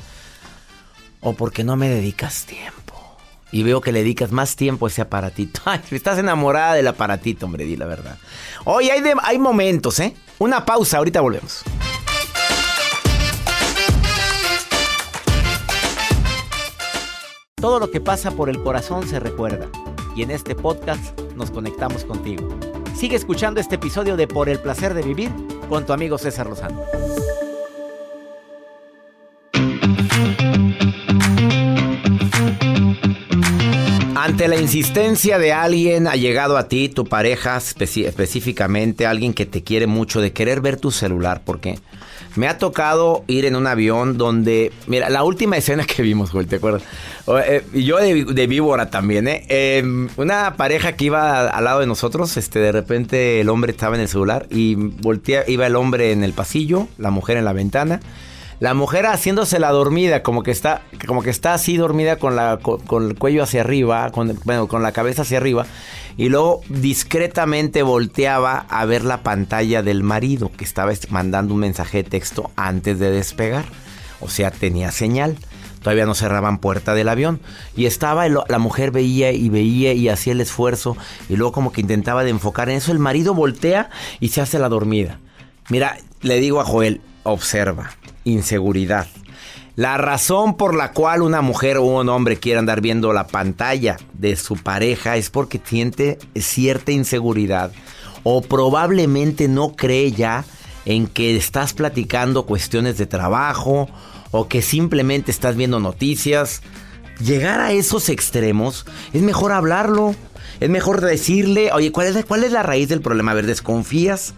o 1.21 1.35
porque 1.35 1.62
no 1.64 1.76
me 1.76 1.88
dedicas 1.88 2.45
tiempo. 2.47 2.95
Y 3.50 3.62
veo 3.62 3.81
que 3.81 3.93
le 3.93 4.00
dedicas 4.00 4.31
más 4.33 4.57
tiempo 4.57 4.87
a 4.87 4.88
ese 4.88 5.02
aparatito. 5.02 5.61
Ay, 5.67 5.81
estás 5.90 6.19
enamorada 6.19 6.75
del 6.75 6.87
aparatito, 6.87 7.47
hombre, 7.47 7.64
di 7.64 7.76
la 7.76 7.87
verdad. 7.87 8.17
Hoy 8.64 8.88
hay, 8.90 9.00
de- 9.02 9.14
hay 9.23 9.38
momentos, 9.38 10.00
¿eh? 10.00 10.14
Una 10.38 10.64
pausa, 10.64 10.99
ahorita 10.99 11.21
volvemos. 11.21 11.62
Todo 17.61 17.81
lo 17.81 17.91
que 17.91 18.00
pasa 18.00 18.31
por 18.31 18.49
el 18.49 18.62
corazón 18.62 19.09
se 19.09 19.19
recuerda. 19.19 19.69
Y 20.15 20.23
en 20.23 20.31
este 20.31 20.55
podcast 20.55 21.19
nos 21.35 21.50
conectamos 21.50 22.05
contigo. 22.05 22.49
Sigue 22.97 23.17
escuchando 23.17 23.61
este 23.61 23.75
episodio 23.75 24.17
de 24.17 24.29
Por 24.29 24.49
el 24.49 24.61
placer 24.61 24.95
de 24.95 25.03
vivir 25.03 25.31
con 25.69 25.85
tu 25.85 25.93
amigo 25.93 26.19
César 26.19 26.47
Lozano. 26.49 26.85
Ante 34.15 34.47
la 34.47 34.61
insistencia 34.61 35.38
de 35.38 35.53
alguien 35.53 36.07
ha 36.07 36.15
llegado 36.15 36.59
a 36.59 36.69
ti, 36.69 36.88
tu 36.88 37.07
pareja 37.07 37.57
específicamente, 37.57 39.05
alguien 39.05 39.35
que 39.35 39.47
te 39.47 39.65
quiere 39.65 39.88
mucho, 39.88 40.21
de 40.21 40.33
querer 40.33 40.61
ver 40.61 40.79
tu 40.79 40.93
celular, 40.93 41.43
porque 41.45 41.81
me 42.38 42.49
ha 42.49 42.57
tocado 42.57 43.25
ir 43.26 43.45
en 43.45 43.57
un 43.57 43.66
avión 43.66 44.16
donde, 44.16 44.73
mira, 44.87 45.11
la 45.11 45.25
última 45.25 45.57
escena 45.57 45.85
que 45.85 46.02
vimos, 46.02 46.30
Joel, 46.30 46.47
¿te 46.47 46.57
acuerdas? 46.57 46.83
O, 47.26 47.38
eh, 47.38 47.64
y 47.75 47.85
yo 47.85 47.99
de, 47.99 48.25
de 48.25 48.47
víbora 48.47 48.88
también, 48.90 49.28
¿eh? 49.28 49.45
Eh, 49.49 49.83
Una 50.16 50.54
pareja 50.57 50.92
que 50.92 51.07
iba 51.07 51.49
al 51.49 51.64
lado 51.64 51.80
de 51.80 51.87
nosotros, 51.87 52.37
este, 52.37 52.59
de 52.61 52.73
repente 52.73 53.40
el 53.40 53.49
hombre 53.49 53.73
estaba 53.73 53.97
en 53.97 54.02
el 54.02 54.09
celular 54.09 54.47
y 54.50 54.76
voltea, 54.76 55.45
iba 55.49 55.66
el 55.66 55.76
hombre 55.76 56.12
en 56.12 56.25
el 56.25 56.33
pasillo, 56.33 56.88
la 56.97 57.11
mujer 57.11 57.37
en 57.37 57.45
la 57.45 57.52
ventana. 57.52 58.00
La 58.61 58.75
mujer 58.75 59.07
haciéndose 59.07 59.61
la 59.61 59.71
dormida, 59.71 60.23
como 60.25 60.43
que 60.43 60.50
está, 60.50 60.83
como 61.07 61.23
que 61.23 61.31
está 61.31 61.55
así 61.55 61.77
dormida 61.77 62.17
con, 62.17 62.35
la, 62.35 62.59
con, 62.59 63.07
el 63.07 63.15
cuello 63.17 63.45
hacia 63.45 63.61
arriba, 63.61 64.11
con, 64.11 64.37
bueno, 64.45 64.67
con 64.67 64.83
la 64.83 64.91
cabeza 64.91 65.23
hacia 65.23 65.38
arriba, 65.38 65.65
y 66.17 66.29
luego 66.29 66.62
discretamente 66.69 67.85
volteaba 67.85 68.67
a 68.69 68.85
ver 68.85 69.05
la 69.05 69.23
pantalla 69.23 69.83
del 69.85 70.03
marido, 70.03 70.50
que 70.57 70.65
estaba 70.65 70.91
est- 70.93 71.09
mandando 71.11 71.55
un 71.55 71.61
mensaje 71.61 72.03
de 72.03 72.11
texto 72.11 72.50
antes 72.57 72.99
de 72.99 73.12
despegar. 73.12 73.65
O 74.21 74.29
sea, 74.29 74.50
tenía 74.50 74.91
señal. 74.91 75.37
Todavía 75.81 76.07
no 76.07 76.15
cerraban 76.17 76.59
puerta 76.59 76.93
del 76.95 77.09
avión. 77.09 77.38
Y 77.77 77.87
estaba, 77.87 78.27
el- 78.27 78.37
la 78.49 78.59
mujer 78.59 78.91
veía 78.91 79.31
y 79.31 79.49
veía 79.49 79.93
y 79.93 80.09
hacía 80.09 80.33
el 80.33 80.41
esfuerzo, 80.41 80.97
y 81.29 81.37
luego 81.37 81.53
como 81.53 81.71
que 81.71 81.81
intentaba 81.83 82.25
de 82.25 82.31
enfocar 82.31 82.69
en 82.69 82.79
eso. 82.79 82.91
El 82.91 82.99
marido 82.99 83.33
voltea 83.35 83.88
y 84.19 84.31
se 84.31 84.41
hace 84.41 84.59
la 84.59 84.69
dormida. 84.69 85.21
Mira, 85.69 85.97
le 86.23 86.41
digo 86.41 86.61
a 86.61 86.65
Joel, 86.65 87.00
observa, 87.23 87.91
inseguridad. 88.25 89.07
La 89.77 89.97
razón 89.97 90.57
por 90.57 90.75
la 90.75 90.93
cual 90.93 91.23
una 91.23 91.41
mujer 91.41 91.77
o 91.77 91.85
un 91.85 92.09
hombre 92.09 92.37
quiere 92.37 92.59
andar 92.59 92.81
viendo 92.81 93.13
la 93.13 93.29
pantalla 93.29 93.97
de 94.13 94.35
su 94.35 94.57
pareja 94.57 95.17
es 95.17 95.31
porque 95.31 95.61
siente 95.65 96.19
cierta 96.35 96.91
inseguridad 96.91 97.71
o 98.25 98.43
probablemente 98.43 99.47
no 99.47 99.77
cree 99.77 100.11
ya 100.11 100.45
en 100.85 101.07
que 101.07 101.37
estás 101.37 101.75
platicando 101.75 102.45
cuestiones 102.45 102.99
de 102.99 103.07
trabajo 103.07 103.89
o 104.31 104.49
que 104.49 104.63
simplemente 104.63 105.31
estás 105.31 105.55
viendo 105.55 105.79
noticias. 105.79 106.63
Llegar 107.21 107.61
a 107.61 107.73
esos 107.73 108.09
extremos 108.09 108.85
es 109.13 109.23
mejor 109.23 109.53
hablarlo, 109.53 110.15
es 110.61 110.71
mejor 110.71 111.01
decirle, 111.01 111.71
oye, 111.73 111.93
¿cuál 111.93 112.17
es 112.17 112.25
cuál 112.25 112.43
es 112.43 112.53
la 112.53 112.63
raíz 112.63 112.89
del 112.89 113.01
problema? 113.01 113.31
A 113.31 113.35
ver, 113.35 113.47
¿desconfías? 113.47 114.35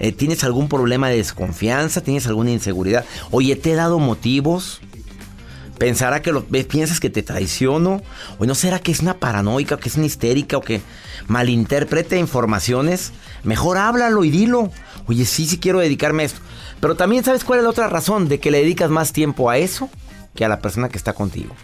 Eh, 0.00 0.12
¿Tienes 0.12 0.42
algún 0.44 0.68
problema 0.68 1.10
de 1.10 1.16
desconfianza? 1.16 2.00
¿Tienes 2.00 2.26
alguna 2.26 2.50
inseguridad? 2.50 3.04
Oye, 3.30 3.54
¿te 3.54 3.72
he 3.72 3.74
dado 3.74 3.98
motivos? 3.98 4.80
¿Pensará 5.78 6.22
que 6.22 6.32
lo, 6.32 6.44
piensas 6.44 7.00
que 7.00 7.10
te 7.10 7.22
traiciono? 7.22 8.02
¿O 8.38 8.46
no 8.46 8.54
será 8.54 8.78
que 8.78 8.92
es 8.92 9.00
una 9.00 9.18
paranoica, 9.18 9.76
que 9.76 9.90
es 9.90 9.96
una 9.96 10.06
histérica 10.06 10.56
o 10.56 10.62
que 10.62 10.80
malinterprete 11.28 12.18
informaciones? 12.18 13.12
Mejor 13.44 13.76
háblalo 13.76 14.24
y 14.24 14.30
dilo. 14.30 14.70
Oye, 15.06 15.26
sí, 15.26 15.46
sí 15.46 15.58
quiero 15.58 15.80
dedicarme 15.80 16.22
a 16.22 16.26
esto. 16.26 16.40
Pero 16.80 16.94
también 16.94 17.22
sabes 17.22 17.44
cuál 17.44 17.58
es 17.58 17.64
la 17.64 17.70
otra 17.70 17.88
razón 17.88 18.26
de 18.28 18.40
que 18.40 18.50
le 18.50 18.58
dedicas 18.58 18.88
más 18.88 19.12
tiempo 19.12 19.50
a 19.50 19.58
eso 19.58 19.90
que 20.34 20.46
a 20.46 20.48
la 20.48 20.60
persona 20.60 20.88
que 20.88 20.96
está 20.96 21.12
contigo. 21.12 21.54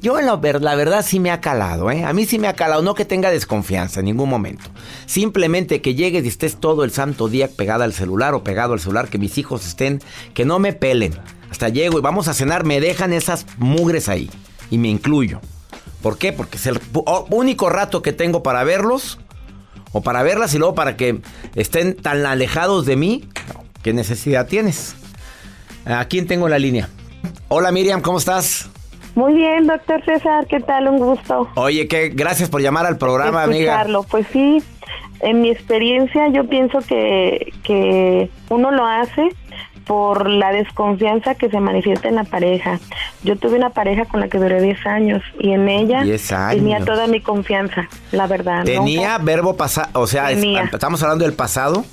Yo 0.00 0.20
la, 0.20 0.38
la 0.60 0.74
verdad 0.76 1.04
sí 1.04 1.18
me 1.18 1.32
ha 1.32 1.40
calado, 1.40 1.90
¿eh? 1.90 2.04
A 2.04 2.12
mí 2.12 2.24
sí 2.24 2.38
me 2.38 2.46
ha 2.46 2.54
calado, 2.54 2.82
no 2.82 2.94
que 2.94 3.04
tenga 3.04 3.30
desconfianza 3.30 3.98
en 3.98 4.06
ningún 4.06 4.28
momento. 4.28 4.70
Simplemente 5.06 5.82
que 5.82 5.96
llegues 5.96 6.24
y 6.24 6.28
estés 6.28 6.56
todo 6.56 6.84
el 6.84 6.92
santo 6.92 7.28
día 7.28 7.48
pegada 7.48 7.84
al 7.84 7.92
celular 7.92 8.34
o 8.34 8.44
pegado 8.44 8.74
al 8.74 8.80
celular, 8.80 9.08
que 9.08 9.18
mis 9.18 9.38
hijos 9.38 9.66
estén, 9.66 10.00
que 10.34 10.44
no 10.44 10.60
me 10.60 10.72
pelen. 10.72 11.18
Hasta 11.50 11.68
llego 11.68 11.98
y 11.98 12.02
vamos 12.02 12.28
a 12.28 12.34
cenar, 12.34 12.64
me 12.64 12.80
dejan 12.80 13.12
esas 13.12 13.44
mugres 13.56 14.08
ahí. 14.08 14.30
Y 14.70 14.78
me 14.78 14.88
incluyo. 14.88 15.40
¿Por 16.00 16.16
qué? 16.16 16.32
Porque 16.32 16.58
es 16.58 16.66
el 16.66 16.80
único 17.30 17.68
rato 17.68 18.00
que 18.00 18.12
tengo 18.12 18.44
para 18.44 18.62
verlos 18.62 19.18
o 19.90 20.02
para 20.02 20.22
verlas 20.22 20.54
y 20.54 20.58
luego 20.58 20.76
para 20.76 20.96
que 20.96 21.20
estén 21.56 21.96
tan 21.96 22.24
alejados 22.24 22.86
de 22.86 22.94
mí. 22.94 23.28
¿Qué 23.82 23.92
necesidad 23.92 24.46
tienes? 24.46 24.94
¿A 25.84 26.04
quién 26.04 26.28
tengo 26.28 26.46
en 26.46 26.52
la 26.52 26.58
línea? 26.60 26.88
Hola 27.48 27.72
Miriam, 27.72 28.00
¿cómo 28.00 28.18
estás? 28.18 28.68
Muy 29.18 29.34
bien, 29.34 29.66
doctor 29.66 30.00
César, 30.04 30.46
¿qué 30.46 30.60
tal? 30.60 30.86
Un 30.86 30.98
gusto. 30.98 31.48
Oye, 31.56 31.88
que 31.88 32.10
gracias 32.10 32.48
por 32.48 32.60
llamar 32.62 32.86
al 32.86 32.98
programa, 32.98 33.42
amiga. 33.42 33.72
escucharlo. 33.72 34.04
Pues 34.04 34.28
sí, 34.32 34.62
en 35.18 35.40
mi 35.40 35.50
experiencia 35.50 36.28
yo 36.28 36.48
pienso 36.48 36.78
que, 36.86 37.52
que 37.64 38.30
uno 38.48 38.70
lo 38.70 38.86
hace 38.86 39.28
por 39.88 40.30
la 40.30 40.52
desconfianza 40.52 41.34
que 41.34 41.50
se 41.50 41.58
manifiesta 41.58 42.06
en 42.08 42.14
la 42.14 42.22
pareja. 42.22 42.78
Yo 43.24 43.34
tuve 43.34 43.56
una 43.56 43.70
pareja 43.70 44.04
con 44.04 44.20
la 44.20 44.28
que 44.28 44.38
duré 44.38 44.62
10 44.62 44.86
años 44.86 45.20
y 45.40 45.50
en 45.50 45.68
ella 45.68 46.02
10 46.04 46.30
años. 46.32 46.54
tenía 46.62 46.84
toda 46.84 47.08
mi 47.08 47.20
confianza, 47.20 47.88
la 48.12 48.28
verdad. 48.28 48.62
Tenía 48.62 49.18
nunca- 49.18 49.24
verbo 49.24 49.56
pasado, 49.56 49.88
o 49.94 50.06
sea, 50.06 50.30
es- 50.30 50.44
estamos 50.72 51.02
hablando 51.02 51.24
del 51.24 51.34
pasado. 51.34 51.84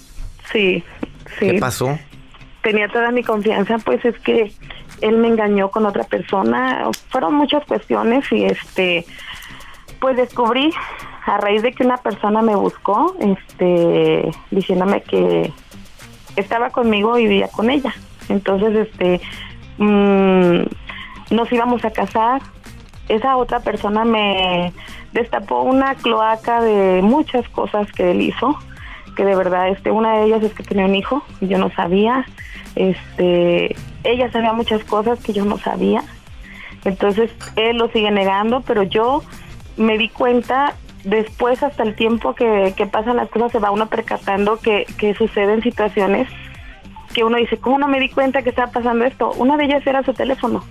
Sí, 0.53 0.84
sí. 1.39 1.50
¿Qué 1.53 1.58
pasó? 1.60 1.98
tenía 2.62 2.88
toda 2.88 3.10
mi 3.12 3.22
confianza, 3.24 3.77
pues 3.77 4.03
es 4.05 4.17
que 4.22 4.51
él 5.02 5.18
me 5.18 5.28
engañó 5.28 5.70
con 5.70 5.86
otra 5.86 6.04
persona. 6.04 6.90
Fueron 7.10 7.36
muchas 7.36 7.66
cuestiones 7.66 8.32
y 8.32 8.46
este, 8.46 9.06
pues 10.00 10.18
descubrí 10.18 10.72
a 11.25 11.38
raíz 11.38 11.62
de 11.64 11.74
que 11.74 11.84
una 11.84 11.98
persona 11.98 12.42
me 12.42 12.56
buscó, 12.56 13.16
este, 13.20 14.32
diciéndome 14.52 15.02
que 15.02 15.52
estaba 16.36 16.70
conmigo 16.70 17.18
y 17.18 17.24
vivía 17.24 17.48
con 17.48 17.70
ella. 17.70 17.94
Entonces, 18.30 18.88
este, 18.88 19.22
mm, 19.78 20.64
nos 21.32 21.52
íbamos 21.52 21.84
a 21.86 21.92
casar. 21.92 22.42
Esa 23.08 23.38
otra 23.38 23.60
persona 23.60 24.04
me 24.04 24.74
destapó 25.14 25.62
una 25.62 25.96
cloaca 25.96 26.62
de 26.62 27.02
muchas 27.02 27.48
cosas 27.50 27.92
que 27.92 28.12
él 28.12 28.22
hizo 28.22 28.58
que 29.16 29.25
de 29.25 29.36
verdad 29.36 29.70
este 29.70 29.90
una 29.90 30.18
de 30.18 30.25
ellas 30.25 30.44
es 30.44 30.54
que 30.54 30.64
tenía 30.64 30.86
un 30.86 30.94
hijo 30.94 31.24
y 31.42 31.48
yo 31.48 31.58
no 31.58 31.72
sabía 31.72 32.25
este 32.75 33.75
ella 34.05 34.31
sabía 34.31 34.53
muchas 34.53 34.83
cosas 34.83 35.19
que 35.19 35.33
yo 35.33 35.45
no 35.45 35.57
sabía 35.57 36.03
entonces 36.83 37.31
él 37.55 37.77
lo 37.77 37.89
sigue 37.89 38.12
negando 38.12 38.62
pero 38.62 38.83
yo 38.83 39.24
me 39.77 39.97
di 39.97 40.09
cuenta 40.09 40.75
después 41.03 41.62
hasta 41.63 41.83
el 41.83 41.95
tiempo 41.95 42.33
que, 42.33 42.74
que 42.75 42.85
pasan 42.85 43.17
las 43.17 43.29
cosas 43.29 43.51
se 43.51 43.59
va 43.59 43.71
uno 43.71 43.88
percatando 43.88 44.57
que, 44.57 44.85
que 44.97 45.13
suceden 45.13 45.62
situaciones 45.62 46.27
que 47.13 47.24
uno 47.24 47.38
dice 47.38 47.57
cómo 47.57 47.77
no 47.77 47.88
me 47.88 48.00
di 48.00 48.09
cuenta 48.09 48.41
que 48.41 48.50
estaba 48.50 48.71
pasando 48.71 49.05
esto 49.05 49.31
una 49.38 49.57
de 49.57 49.65
ellas 49.65 49.85
era 49.85 50.03
su 50.03 50.13
teléfono 50.13 50.63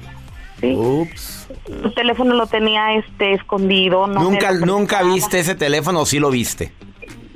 sí 0.61 0.75
Ups. 0.75 1.49
su 1.83 1.91
teléfono 1.93 2.35
lo 2.35 2.47
tenía 2.47 2.95
este 2.95 3.35
escondido 3.35 4.07
no 4.07 4.23
¿Nunca, 4.23 4.53
¿Nunca 4.53 5.03
viste 5.03 5.41
ese 5.41 5.55
teléfono 5.55 6.01
o 6.01 6.07
sí 6.07 6.19
lo 6.19 6.31
viste? 6.31 6.73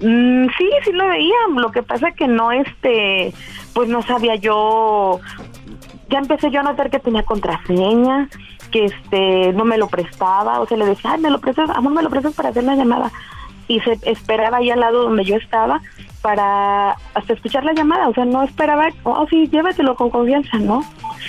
Mm, 0.01 0.47
sí, 0.57 0.71
sí 0.85 0.93
lo 0.93 1.09
veía. 1.09 1.37
Lo 1.57 1.73
que 1.73 1.83
pasa 1.83 2.13
que 2.13 2.29
no, 2.29 2.53
este, 2.53 3.33
pues 3.73 3.89
no 3.89 4.03
sabía 4.03 4.37
yo. 4.37 5.21
Ya 6.09 6.19
empecé 6.19 6.51
yo 6.51 6.61
a 6.61 6.63
notar 6.63 6.91
que 6.91 6.99
tenía 6.99 7.23
contraseña, 7.23 8.29
que 8.71 8.87
este, 8.87 9.53
no 9.53 9.65
me 9.65 9.79
lo 9.79 9.89
prestaba. 9.89 10.61
O 10.61 10.67
sea, 10.67 10.77
le 10.77 10.87
decía, 10.87 11.13
ay, 11.13 11.21
me 11.21 11.31
lo 11.31 11.39
prestas, 11.39 11.71
amor, 11.71 11.93
me 11.93 12.03
lo 12.03 12.11
prestas 12.11 12.35
para 12.35 12.49
hacer 12.51 12.65
la 12.65 12.77
llamada. 12.77 13.11
Y 13.67 13.81
se 13.81 13.99
esperaba 14.03 14.59
ahí 14.59 14.71
al 14.71 14.81
lado 14.81 15.03
donde 15.03 15.25
yo 15.25 15.37
estaba 15.37 15.83
para 16.23 16.93
hasta 17.15 17.33
escuchar 17.33 17.65
la 17.65 17.75
llamada. 17.75 18.09
O 18.09 18.15
sea, 18.15 18.25
no 18.25 18.43
esperaba, 18.43 18.89
oh, 19.05 19.27
sí, 19.29 19.49
llévatelo 19.49 19.95
con 19.95 20.11
confianza, 20.11 20.59
¿no? 20.59 20.83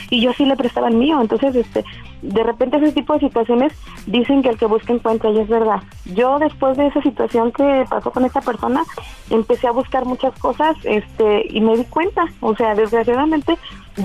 Y 0.09 0.21
yo 0.21 0.31
sí 0.33 0.45
le 0.45 0.55
prestaba 0.55 0.88
el 0.88 0.95
mío. 0.95 1.19
Entonces, 1.21 1.55
este, 1.55 1.83
de 2.21 2.43
repente 2.43 2.77
ese 2.77 2.91
tipo 2.91 3.13
de 3.13 3.19
situaciones 3.19 3.73
dicen 4.05 4.41
que 4.41 4.49
el 4.49 4.57
que 4.57 4.65
busca 4.65 4.93
encuentra 4.93 5.29
y 5.29 5.39
es 5.39 5.47
verdad. 5.47 5.81
Yo 6.05 6.39
después 6.39 6.77
de 6.77 6.88
esa 6.88 7.01
situación 7.01 7.51
que 7.51 7.85
pasó 7.89 8.11
con 8.11 8.25
esta 8.25 8.41
persona, 8.41 8.83
empecé 9.29 9.67
a 9.67 9.71
buscar 9.71 10.05
muchas 10.05 10.38
cosas 10.39 10.75
este 10.83 11.45
y 11.49 11.61
me 11.61 11.77
di 11.77 11.85
cuenta, 11.85 12.25
o 12.41 12.55
sea, 12.55 12.75
desgraciadamente 12.75 13.57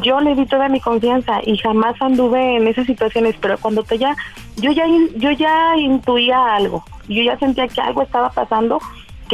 yo 0.03 0.21
le 0.21 0.35
di 0.35 0.47
toda 0.47 0.69
mi 0.69 0.81
confianza 0.81 1.41
y 1.45 1.57
jamás 1.59 2.01
anduve 2.01 2.57
en 2.57 2.67
esas 2.67 2.87
situaciones, 2.87 3.37
pero 3.41 3.59
cuando 3.59 3.83
te 3.83 3.99
ya 3.99 4.17
yo 4.57 4.73
ya 4.73 4.87
yo 5.17 5.31
ya 5.33 5.77
intuía 5.77 6.55
algo, 6.55 6.85
yo 7.09 7.23
ya 7.23 7.39
sentía 7.39 7.69
que 7.69 7.81
algo 7.81 8.03
estaba 8.03 8.31
pasando 8.31 8.81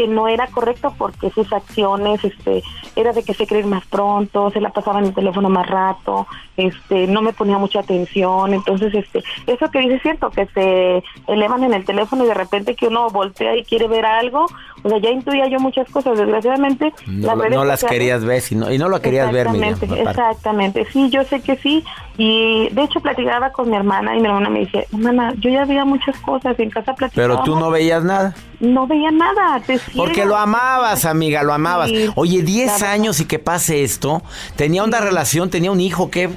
que 0.01 0.09
no 0.09 0.29
era 0.29 0.47
correcto 0.47 0.95
porque 0.97 1.29
sus 1.31 1.53
acciones 1.53 2.25
este 2.25 2.63
era 2.97 3.13
de 3.13 3.23
que 3.23 3.35
se 3.35 3.43
ir 3.51 3.67
más 3.67 3.85
pronto, 3.85 4.51
se 4.51 4.59
la 4.59 4.71
pasaba 4.71 4.99
en 5.01 5.07
el 5.07 5.15
teléfono 5.15 5.51
más 5.51 5.69
rato, 5.69 6.27
este 6.57 7.07
no 7.07 7.21
me 7.21 7.35
ponía 7.35 7.59
mucha 7.59 7.81
atención, 7.81 8.55
entonces 8.55 8.95
este 8.95 9.23
eso 9.47 9.71
que 9.71 9.81
dice 9.81 9.97
es 9.97 10.03
cierto 10.03 10.31
que 10.31 10.47
se 10.55 11.03
elevan 11.31 11.65
en 11.65 11.75
el 11.75 11.85
teléfono 11.85 12.25
y 12.25 12.29
de 12.29 12.35
repente 12.35 12.75
que 12.77 12.87
uno 12.87 13.11
voltea 13.11 13.55
y 13.57 13.65
quiere 13.65 13.89
ver 13.89 14.07
algo, 14.07 14.47
o 14.83 14.89
sea, 14.89 14.97
ya 14.99 15.11
intuía 15.11 15.47
yo 15.49 15.59
muchas 15.61 15.87
cosas, 15.91 16.17
desgraciadamente 16.17 16.95
No, 17.07 17.35
las 17.37 17.51
no 17.51 17.65
las 17.67 17.85
querías 17.85 18.25
ver 18.25 18.41
si 18.41 18.55
no- 18.55 18.73
y 18.73 18.79
no 18.79 18.89
lo 18.89 19.03
querías 19.03 19.31
ver, 19.31 19.51
Miriam. 19.51 19.79
Exactamente. 19.99 20.87
Sí, 20.93 21.11
yo 21.11 21.25
sé 21.25 21.43
que 21.43 21.57
sí. 21.57 21.85
Y 22.23 22.69
de 22.73 22.83
hecho 22.83 23.01
platicaba 23.01 23.51
con 23.51 23.71
mi 23.71 23.77
hermana 23.77 24.15
y 24.15 24.21
mi 24.21 24.27
hermana 24.27 24.51
me 24.51 24.59
dice, 24.59 24.87
hermana, 24.93 25.33
yo 25.39 25.49
ya 25.49 25.65
veía 25.65 25.87
muchas 25.87 26.15
cosas 26.19 26.55
y 26.59 26.65
en 26.65 26.69
casa 26.69 26.93
platicaba. 26.93 27.29
Pero 27.29 27.43
tú 27.45 27.59
no 27.59 27.71
veías 27.71 28.05
nada. 28.05 28.35
No 28.61 28.87
veía 28.87 29.11
nada. 29.11 29.59
Te 29.61 29.81
Porque 29.97 30.27
lo 30.27 30.37
amabas, 30.37 31.07
amiga, 31.07 31.43
lo 31.43 31.55
amabas. 31.55 31.89
Sí, 31.89 32.11
Oye, 32.17 32.43
10 32.43 32.67
la 32.67 32.73
verdad. 32.75 32.91
años 32.91 33.21
y 33.21 33.25
que 33.25 33.39
pase 33.39 33.85
esto. 33.85 34.23
Tenía 34.55 34.85
una 34.85 35.01
relación, 35.01 35.49
tenía 35.49 35.73
un 35.73 35.81
hijo, 35.81 36.11
¿qué? 36.11 36.29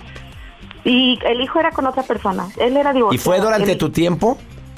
Y 0.86 1.20
el 1.26 1.42
hijo 1.42 1.60
era 1.60 1.72
con 1.72 1.86
otra 1.86 2.04
persona. 2.04 2.48
Él 2.62 2.78
era 2.78 2.94
divorciado. 2.94 3.16
¿Y 3.16 3.18
fue 3.18 3.46
durante 3.46 3.76
tu 3.76 3.90
tiempo? 3.90 4.38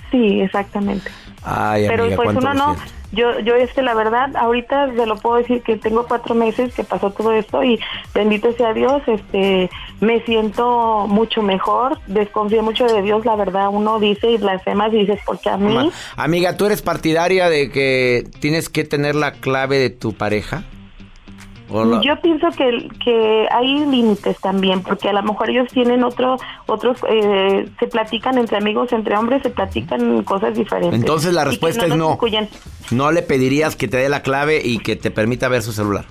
Sí, 0.10 0.42
exactamente. 0.42 1.12
Ay, 1.44 1.86
Pero 1.88 2.06
amiga, 2.06 2.16
pues 2.16 2.36
uno 2.36 2.54
no. 2.56 2.76
Yo, 3.12 3.40
yo 3.40 3.56
este, 3.56 3.82
la 3.82 3.94
verdad, 3.94 4.36
ahorita 4.36 4.94
se 4.94 5.06
lo 5.06 5.16
puedo 5.16 5.38
decir 5.38 5.62
que 5.62 5.78
tengo 5.78 6.06
cuatro 6.08 6.36
meses 6.36 6.74
que 6.74 6.84
pasó 6.84 7.12
todo 7.12 7.32
esto 7.32 7.64
y 7.64 7.80
bendito 8.14 8.52
sea 8.54 8.74
Dios, 8.74 9.02
este, 9.08 9.70
me 10.02 10.22
siento 10.22 11.06
mucho 11.08 11.42
mejor, 11.42 12.00
desconfío 12.08 12.64
mucho 12.64 12.86
de 12.86 13.02
Dios, 13.02 13.26
la 13.26 13.36
verdad, 13.36 13.70
uno 13.72 14.00
dice 14.00 14.32
y 14.32 14.38
blasfemas 14.38 14.94
y 14.94 14.98
dices, 14.98 15.20
porque 15.26 15.50
a 15.50 15.58
mí, 15.58 15.92
Amiga, 16.16 16.58
¿tú 16.58 16.66
eres 16.66 16.82
partidaria 16.82 17.50
de 17.50 17.72
que 17.72 18.28
tienes 18.40 18.70
que 18.70 18.84
tener 18.84 19.16
la 19.16 19.34
clave 19.34 19.78
de 19.78 19.90
tu 19.90 20.14
pareja? 20.14 20.64
¿O 21.70 21.84
la- 21.84 22.02
yo 22.02 22.16
pienso 22.22 22.48
que, 22.52 22.90
que 23.04 23.48
hay 23.52 23.86
límites 23.86 24.38
también, 24.40 24.82
porque 24.84 25.10
a 25.10 25.14
lo 25.14 25.24
mejor 25.24 25.50
ellos 25.50 25.68
tienen 25.74 26.04
otro, 26.04 26.38
otros, 26.68 27.00
eh, 27.10 27.68
se 27.80 27.88
platican 27.88 28.38
entre 28.38 28.58
amigos, 28.58 28.92
entre 28.94 29.18
hombres, 29.18 29.42
se 29.44 29.50
platican 29.50 30.24
cosas 30.24 30.56
diferentes. 30.56 31.00
Entonces 31.00 31.34
la 31.34 31.44
respuesta 31.44 31.86
es 31.86 31.96
no. 31.96 32.14
incluyen. 32.14 32.48
¿No 32.92 33.12
le 33.12 33.22
pedirías 33.24 33.76
que 33.76 33.88
te 33.88 33.98
dé 33.98 34.10
la 34.10 34.22
clave 34.22 34.62
y 34.64 34.78
que 34.80 34.96
te 34.96 35.10
permita 35.12 35.48
ver 35.48 35.64
su 35.64 35.72
celular? 35.72 36.06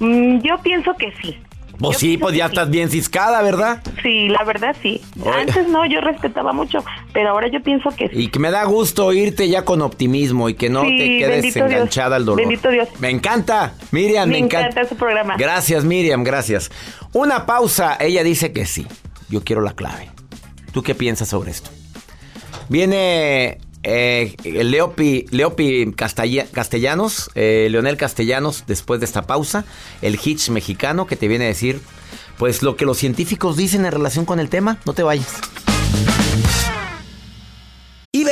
Mm, 0.00 0.38
yo 0.40 0.58
pienso 0.62 0.92
que 0.98 1.12
sí. 1.22 1.36
Pues 1.78 1.96
Yo 1.96 1.98
sí, 2.00 2.16
pues 2.18 2.36
ya 2.36 2.46
sí. 2.46 2.52
estás 2.52 2.70
bien 2.70 2.88
ciscada, 2.90 3.42
¿verdad? 3.42 3.82
Sí, 4.02 4.28
la 4.28 4.44
verdad 4.44 4.74
sí. 4.80 5.00
Oye. 5.20 5.30
Antes 5.40 5.68
no, 5.68 5.84
yo 5.86 6.00
respetaba 6.00 6.52
mucho, 6.52 6.84
pero 7.12 7.30
ahora 7.30 7.48
yo 7.48 7.62
pienso 7.62 7.90
que 7.90 8.08
sí. 8.08 8.14
Y 8.16 8.28
que 8.28 8.38
me 8.38 8.50
da 8.50 8.64
gusto 8.64 9.06
oírte 9.06 9.48
ya 9.48 9.64
con 9.64 9.82
optimismo 9.82 10.48
y 10.48 10.54
que 10.54 10.70
no 10.70 10.82
Sí, 10.82 10.98
te 10.98 11.18
quedes 11.18 11.42
Dios. 11.54 11.56
enganchada 11.56 12.16
al 12.16 12.24
dolor. 12.24 12.40
Bendito 12.40 12.70
Dios. 12.70 12.88
Me 13.00 13.10
encanta, 13.10 13.74
Miriam, 13.90 14.28
me, 14.28 14.34
Me 14.34 14.38
encanta 14.46 14.84
su 14.86 14.94
programa. 14.96 15.36
Gracias, 15.36 15.84
Miriam, 15.84 16.22
gracias. 16.24 16.70
Una 17.12 17.46
pausa, 17.46 17.96
ella 18.00 18.22
dice 18.22 18.52
que 18.52 18.66
sí. 18.66 18.86
Yo 19.28 19.42
quiero 19.42 19.62
la 19.62 19.72
clave. 19.72 20.10
¿Tú 20.72 20.82
qué 20.82 20.94
piensas 20.94 21.28
sobre 21.28 21.50
esto? 21.50 21.70
Viene 22.68 23.58
eh, 23.84 24.34
Leopi, 24.44 25.26
Leopi 25.30 25.92
Castellanos, 25.92 27.30
eh, 27.34 27.68
Leonel 27.70 27.96
Castellanos, 27.96 28.64
después 28.66 29.00
de 29.00 29.06
esta 29.06 29.22
pausa, 29.22 29.64
el 30.02 30.18
Hitch 30.22 30.48
mexicano 30.48 31.06
que 31.06 31.16
te 31.16 31.28
viene 31.28 31.44
a 31.44 31.48
decir, 31.48 31.80
pues 32.38 32.62
lo 32.62 32.76
que 32.76 32.84
los 32.84 32.98
científicos 32.98 33.56
dicen 33.56 33.84
en 33.84 33.92
relación 33.92 34.24
con 34.24 34.40
el 34.40 34.48
tema. 34.48 34.78
No 34.84 34.92
te 34.92 35.02
vayas. 35.02 35.40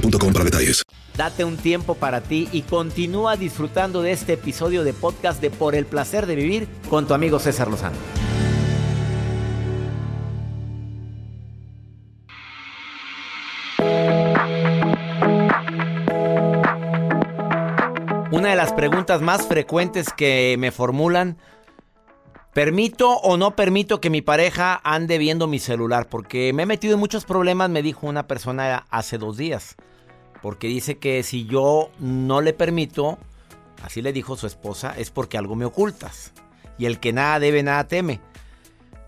para 0.00 0.44
detalles. 0.44 0.82
Date 1.16 1.44
un 1.44 1.56
tiempo 1.56 1.94
para 1.94 2.20
ti 2.20 2.48
y 2.52 2.62
continúa 2.62 3.36
disfrutando 3.36 4.02
de 4.02 4.12
este 4.12 4.34
episodio 4.34 4.84
de 4.84 4.92
podcast 4.92 5.40
de 5.40 5.50
Por 5.50 5.74
el 5.74 5.86
placer 5.86 6.26
de 6.26 6.36
vivir 6.36 6.68
con 6.90 7.06
tu 7.06 7.14
amigo 7.14 7.38
César 7.38 7.68
Lozano. 7.68 7.96
Una 18.32 18.50
de 18.50 18.56
las 18.56 18.74
preguntas 18.74 19.22
más 19.22 19.46
frecuentes 19.46 20.12
que 20.14 20.56
me 20.58 20.70
formulan 20.70 21.38
¿permito 22.56 23.10
o 23.10 23.36
no 23.36 23.54
permito 23.54 24.00
que 24.00 24.08
mi 24.08 24.22
pareja 24.22 24.80
ande 24.82 25.18
viendo 25.18 25.46
mi 25.46 25.58
celular? 25.58 26.08
Porque 26.08 26.54
me 26.54 26.62
he 26.62 26.66
metido 26.66 26.94
en 26.94 27.00
muchos 27.00 27.26
problemas, 27.26 27.68
me 27.68 27.82
dijo 27.82 28.06
una 28.06 28.26
persona 28.26 28.86
hace 28.88 29.18
dos 29.18 29.36
días. 29.36 29.76
Porque 30.40 30.66
dice 30.66 30.96
que 30.96 31.22
si 31.22 31.44
yo 31.44 31.90
no 31.98 32.40
le 32.40 32.54
permito, 32.54 33.18
así 33.82 34.00
le 34.00 34.14
dijo 34.14 34.38
su 34.38 34.46
esposa, 34.46 34.94
es 34.96 35.10
porque 35.10 35.36
algo 35.36 35.54
me 35.54 35.66
ocultas. 35.66 36.32
Y 36.78 36.86
el 36.86 36.98
que 36.98 37.12
nada 37.12 37.38
debe, 37.40 37.62
nada 37.62 37.88
teme. 37.88 38.20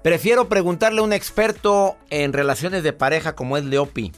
Prefiero 0.02 0.50
preguntarle 0.50 1.00
a 1.00 1.04
un 1.04 1.14
experto 1.14 1.96
en 2.10 2.34
relaciones 2.34 2.82
de 2.82 2.92
pareja 2.92 3.34
como 3.34 3.56
es 3.56 3.64
Leopi, 3.64 4.12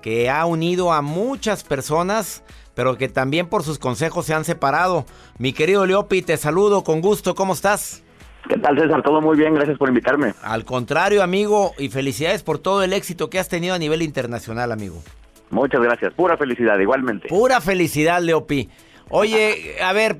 que 0.00 0.30
ha 0.30 0.46
unido 0.46 0.92
a 0.92 1.02
muchas 1.02 1.64
personas, 1.64 2.44
pero 2.76 2.96
que 2.96 3.08
también 3.08 3.48
por 3.48 3.64
sus 3.64 3.80
consejos 3.80 4.26
se 4.26 4.34
han 4.34 4.44
separado. 4.44 5.06
Mi 5.38 5.52
querido 5.52 5.86
Leopi, 5.86 6.22
te 6.22 6.36
saludo 6.36 6.84
con 6.84 7.00
gusto, 7.00 7.34
¿cómo 7.34 7.54
estás? 7.54 8.04
¿Qué 8.48 8.56
tal 8.58 8.78
César? 8.78 9.02
Todo 9.02 9.20
muy 9.20 9.36
bien, 9.36 9.54
gracias 9.54 9.78
por 9.78 9.88
invitarme. 9.88 10.34
Al 10.42 10.64
contrario, 10.64 11.22
amigo, 11.22 11.72
y 11.78 11.88
felicidades 11.88 12.42
por 12.42 12.58
todo 12.58 12.82
el 12.82 12.92
éxito 12.92 13.30
que 13.30 13.38
has 13.38 13.48
tenido 13.48 13.74
a 13.74 13.78
nivel 13.78 14.02
internacional, 14.02 14.72
amigo. 14.72 15.02
Muchas 15.50 15.80
gracias, 15.80 16.12
pura 16.14 16.36
felicidad, 16.36 16.78
igualmente. 16.78 17.28
Pura 17.28 17.60
felicidad, 17.60 18.20
Leopi. 18.22 18.68
Oye, 19.08 19.76
a 19.82 19.92
ver, 19.92 20.18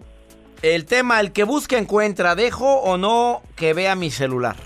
el 0.62 0.84
tema, 0.84 1.20
el 1.20 1.32
que 1.32 1.44
busca 1.44 1.78
encuentra, 1.78 2.34
¿dejo 2.34 2.80
o 2.80 2.96
no 2.96 3.42
que 3.56 3.72
vea 3.72 3.94
mi 3.94 4.10
celular? 4.10 4.56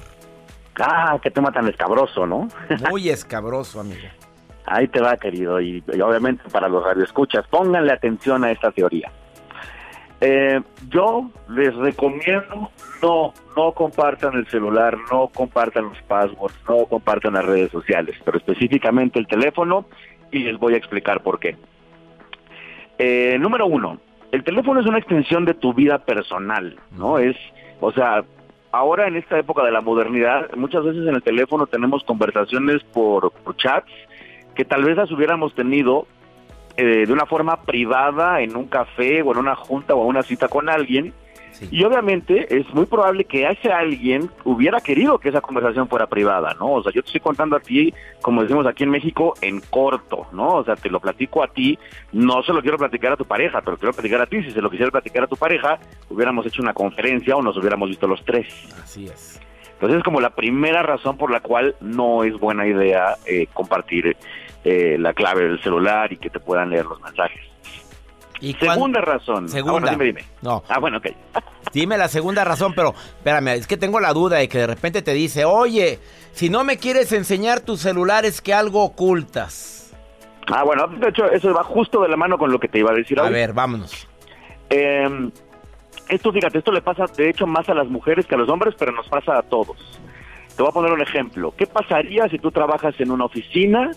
Ah, 0.81 1.19
qué 1.23 1.31
tema 1.31 1.53
tan 1.53 1.69
escabroso, 1.69 2.27
¿no? 2.27 2.49
Muy 2.91 3.09
escabroso, 3.09 3.81
amigo. 3.81 4.09
Ahí 4.67 4.89
te 4.89 5.01
va, 5.01 5.17
querido, 5.19 5.61
y, 5.61 5.85
y 5.93 6.01
obviamente 6.01 6.43
para 6.51 6.69
los 6.69 6.83
radioescuchas, 6.83 7.47
pónganle 7.49 7.93
atención 7.93 8.45
a 8.45 8.51
esta 8.51 8.73
teoría. 8.73 9.13
Eh, 10.27 10.59
yo 10.89 11.31
les 11.51 11.75
recomiendo 11.75 12.71
no, 13.03 13.35
no 13.55 13.73
compartan 13.73 14.33
el 14.37 14.47
celular, 14.47 14.97
no 15.13 15.29
compartan 15.29 15.85
los 15.85 16.01
passwords, 16.09 16.57
no 16.67 16.87
compartan 16.87 17.35
las 17.35 17.45
redes 17.45 17.71
sociales, 17.71 18.17
pero 18.25 18.39
específicamente 18.39 19.19
el 19.19 19.27
teléfono 19.27 19.85
y 20.33 20.39
les 20.39 20.59
voy 20.59 20.73
a 20.73 20.77
explicar 20.79 21.23
por 21.23 21.39
qué. 21.39 21.59
Eh, 22.97 23.37
número 23.39 23.67
uno, 23.67 24.01
el 24.33 24.43
teléfono 24.45 24.81
es 24.81 24.87
una 24.87 24.97
extensión 24.97 25.45
de 25.45 25.53
tu 25.53 25.75
vida 25.75 25.99
personal, 25.99 26.75
¿no? 26.97 27.19
Es, 27.19 27.37
o 27.81 27.93
sea, 27.93 28.25
ahora 28.73 29.07
en 29.07 29.17
esta 29.17 29.39
época 29.39 29.63
de 29.63 29.73
la 29.73 29.83
modernidad, 29.83 30.49
muchas 30.57 30.85
veces 30.85 31.07
en 31.07 31.17
el 31.17 31.23
teléfono 31.23 31.67
tenemos 31.67 32.03
conversaciones 32.05 32.83
por, 32.95 33.31
por 33.31 33.59
chats 33.59 33.93
que 34.55 34.65
tal 34.65 34.85
vez 34.85 34.97
las 34.97 35.11
hubiéramos 35.11 35.55
tenido 35.55 36.07
eh, 36.77 37.05
de 37.07 37.13
una 37.13 37.27
forma 37.27 37.63
privada 37.63 38.41
en 38.41 38.57
un 38.57 38.67
café 38.67 39.23
o 39.23 39.33
en 39.33 39.39
una 39.39 39.55
junta 39.55 39.95
o 39.95 40.03
en 40.03 40.09
una 40.09 40.23
cita 40.23 40.49
con 40.49 40.69
alguien. 40.69 41.13
Y 41.71 41.85
obviamente 41.85 42.57
es 42.57 42.69
muy 42.75 42.87
probable 42.87 43.25
que 43.25 43.49
ese 43.49 43.73
alguien 43.73 44.29
hubiera 44.45 44.81
querido 44.81 45.19
que 45.19 45.29
esa 45.29 45.41
conversación 45.41 45.89
fuera 45.89 46.09
privada, 46.09 46.55
¿no? 46.59 46.73
O 46.73 46.83
sea, 46.83 46.93
yo 46.93 47.01
te 47.03 47.07
estoy 47.07 47.21
contando 47.21 47.55
a 47.55 47.61
ti, 47.61 47.95
como 48.23 48.43
decimos 48.43 48.67
aquí 48.67 48.83
en 48.83 48.91
México, 48.91 49.35
en 49.41 49.61
corto, 49.61 50.27
¿no? 50.33 50.49
O 50.49 50.65
sea, 50.65 50.75
te 50.75 50.91
lo 50.91 50.99
platico 50.99 51.45
a 51.45 51.49
ti, 51.49 51.79
no 52.13 52.43
se 52.43 52.53
lo 52.53 52.61
quiero 52.61 52.77
platicar 52.77 53.13
a 53.13 53.17
tu 53.17 53.25
pareja, 53.25 53.63
pero 53.63 53.77
quiero 53.77 53.93
platicar 53.93 54.21
a 54.21 54.27
ti. 54.27 54.43
Si 54.43 54.51
se 54.51 54.61
lo 54.61 54.69
quisiera 54.69 54.91
platicar 54.91 55.25
a 55.25 55.27
tu 55.29 55.37
pareja, 55.37 55.79
hubiéramos 56.11 56.45
hecho 56.47 56.61
una 56.61 56.75
conferencia 56.75 57.37
o 57.37 57.43
nos 57.43 57.57
hubiéramos 57.57 57.89
visto 57.89 58.09
los 58.09 58.25
tres. 58.25 58.49
Así 58.83 59.05
es. 59.07 59.41
Entonces 59.75 59.99
es 59.99 60.05
como 60.05 60.21
la 60.21 60.31
primera 60.31 60.83
razón 60.83 61.17
por 61.17 61.31
la 61.31 61.41
cual 61.41 61.77
no 61.81 62.25
es 62.25 62.39
buena 62.39 62.67
idea 62.67 63.17
eh, 63.27 63.47
compartir 63.53 64.17
eh, 64.65 64.97
la 64.99 65.13
clave 65.13 65.45
del 65.45 65.63
celular 65.63 66.13
y 66.13 66.17
que 66.17 66.31
te 66.31 66.41
puedan 66.41 66.71
leer 66.71 66.87
los 66.87 67.01
mensajes. 67.01 67.41
¿Y 68.41 68.53
segunda 68.55 69.01
razón. 69.01 69.49
Segunda. 69.49 69.77
Ah, 69.77 69.81
bueno, 69.81 69.91
dime, 69.91 70.05
dime. 70.05 70.25
No. 70.43 70.63
Ah, 70.69 70.79
bueno, 70.79 70.99
ok. 70.99 71.07
Dime 71.73 71.99
la 71.99 72.07
segunda 72.07 72.45
razón, 72.45 72.73
pero 72.73 72.95
espérame, 73.17 73.49
es 73.49 73.67
que 73.67 73.77
tengo 73.77 73.99
la 73.99 74.13
duda 74.13 74.37
de 74.37 74.49
que 74.49 74.59
de 74.59 74.67
repente 74.69 75.03
te 75.03 75.13
dice, 75.13 75.45
oye, 75.45 75.99
si 76.31 76.49
no 76.49 76.63
me 76.63 76.77
quieres 76.77 77.11
enseñar 77.13 77.61
tu 77.61 77.77
celular 77.77 78.25
es 78.25 78.41
que 78.41 78.55
algo 78.55 78.85
ocultas. 78.85 79.93
Ah, 80.47 80.63
bueno, 80.63 80.87
de 80.87 81.09
hecho, 81.09 81.25
eso 81.33 81.53
va 81.53 81.65
justo 81.65 82.03
de 82.03 82.09
la 82.09 82.17
mano 82.17 82.39
con 82.39 82.53
lo 82.53 82.61
que 82.61 82.69
te 82.69 82.79
iba 82.79 82.93
a 82.93 82.95
decir. 82.95 83.19
A 83.19 83.25
hoy. 83.25 83.33
ver, 83.33 83.53
vámonos. 83.55 84.07
Eh, 84.71 85.31
esto, 86.09 86.33
fíjate, 86.33 86.59
esto 86.59 86.71
le 86.71 86.83
pasa 86.83 87.07
de 87.17 87.31
hecho 87.31 87.47
más 87.47 87.69
a 87.69 87.75
las 87.75 87.89
mujeres 87.89 88.27
que 88.27 88.35
a 88.35 88.39
los 88.39 88.49
hombres, 88.49 88.75
pero 88.79 88.93
nos 88.93 89.09
pasa 89.09 89.39
a 89.39 89.43
todos. 89.43 90.01
Te 90.55 90.63
voy 90.63 90.71
a 90.71 90.73
poner 90.73 90.93
un 90.93 91.01
ejemplo. 91.01 91.53
¿Qué 91.57 91.67
pasaría 91.67 92.29
si 92.29 92.39
tú 92.39 92.53
trabajas 92.53 92.95
en 93.01 93.11
una 93.11 93.25
oficina 93.25 93.91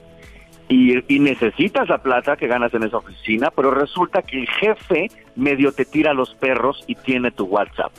y, 0.69 1.13
y 1.13 1.19
necesitas 1.19 1.87
la 1.89 1.99
plata 1.99 2.35
que 2.35 2.47
ganas 2.47 2.73
en 2.73 2.83
esa 2.83 2.97
oficina, 2.97 3.51
pero 3.55 3.71
resulta 3.71 4.21
que 4.21 4.39
el 4.39 4.47
jefe 4.47 5.07
medio 5.35 5.71
te 5.71 5.85
tira 5.85 6.13
los 6.13 6.33
perros 6.35 6.83
y 6.87 6.95
tiene 6.95 7.31
tu 7.31 7.45
WhatsApp? 7.45 7.91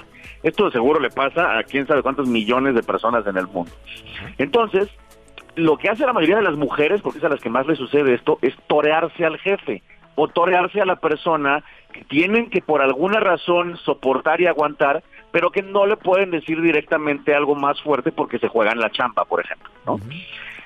Esto 0.42 0.66
de 0.66 0.72
seguro 0.72 1.00
le 1.00 1.10
pasa 1.10 1.58
a 1.58 1.62
quién 1.64 1.86
sabe 1.86 2.02
cuántos 2.02 2.28
millones 2.28 2.74
de 2.74 2.82
personas 2.82 3.26
en 3.26 3.36
el 3.36 3.46
mundo. 3.48 3.72
Entonces, 4.38 4.88
lo 5.56 5.76
que 5.76 5.88
hace 5.88 6.06
la 6.06 6.12
mayoría 6.12 6.36
de 6.36 6.42
las 6.42 6.56
mujeres, 6.56 7.00
porque 7.02 7.18
es 7.18 7.24
a 7.24 7.28
las 7.28 7.40
que 7.40 7.50
más 7.50 7.66
les 7.66 7.78
sucede 7.78 8.14
esto, 8.14 8.38
es 8.42 8.54
torearse 8.68 9.24
al 9.24 9.38
jefe 9.38 9.82
o 10.14 10.28
torearse 10.28 10.80
a 10.80 10.84
la 10.84 10.96
persona 10.96 11.64
que 11.92 12.04
tienen 12.04 12.50
que 12.50 12.60
por 12.60 12.82
alguna 12.82 13.20
razón 13.20 13.76
soportar 13.78 14.40
y 14.40 14.46
aguantar, 14.46 15.02
pero 15.32 15.50
que 15.50 15.62
no 15.62 15.86
le 15.86 15.96
pueden 15.96 16.30
decir 16.30 16.60
directamente 16.60 17.34
algo 17.34 17.54
más 17.54 17.80
fuerte 17.82 18.12
porque 18.12 18.38
se 18.38 18.48
juegan 18.48 18.78
la 18.78 18.90
chamba, 18.90 19.24
por 19.24 19.40
ejemplo, 19.40 19.70
¿no? 19.86 20.00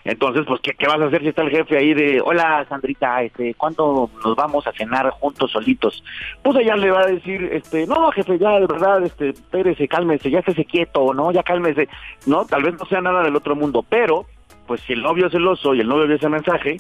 Entonces, 0.05 0.45
pues, 0.47 0.61
¿qué, 0.63 0.73
¿qué, 0.77 0.87
vas 0.87 1.01
a 1.01 1.07
hacer 1.07 1.23
si 1.23 1.29
está 1.29 1.43
el 1.43 1.51
jefe 1.51 1.79
ahí 1.79 1.95
de, 1.95 2.21
hola, 2.25 2.67
Sandrita, 2.69 3.23
este, 3.23 3.55
¿cuándo 3.55 4.11
nos 4.25 4.35
vamos 4.35 4.67
a 4.67 4.73
cenar 4.73 5.09
juntos, 5.11 5.53
solitos? 5.53 6.03
Pues 6.43 6.57
ella 6.59 6.75
le 6.77 6.91
va 6.91 7.03
a 7.03 7.07
decir, 7.07 7.45
este, 7.53 7.87
no, 7.87 8.11
jefe, 8.11 8.39
ya, 8.39 8.59
de 8.59 8.67
verdad, 8.67 9.05
este, 9.05 9.31
espérese, 9.31 9.87
cálmese, 9.87 10.31
ya 10.31 10.41
estése 10.41 10.65
quieto, 10.65 11.15
¿no? 11.15 11.31
Ya 11.31 11.43
cálmese, 11.43 11.89
¿no? 12.27 12.45
Tal 12.47 12.65
vez 12.65 12.75
no 12.79 12.85
sea 12.87 13.01
nada 13.01 13.23
del 13.23 13.37
otro 13.37 13.55
mundo, 13.55 13.85
pero, 13.89 14.27
pues, 14.67 14.81
si 14.81 14.93
el 14.93 15.03
novio 15.03 15.27
es 15.27 15.33
celoso 15.33 15.75
y 15.75 15.81
el 15.81 15.89
novio 15.89 16.09
ve 16.09 16.17
ese 16.17 16.29
mensaje, 16.29 16.79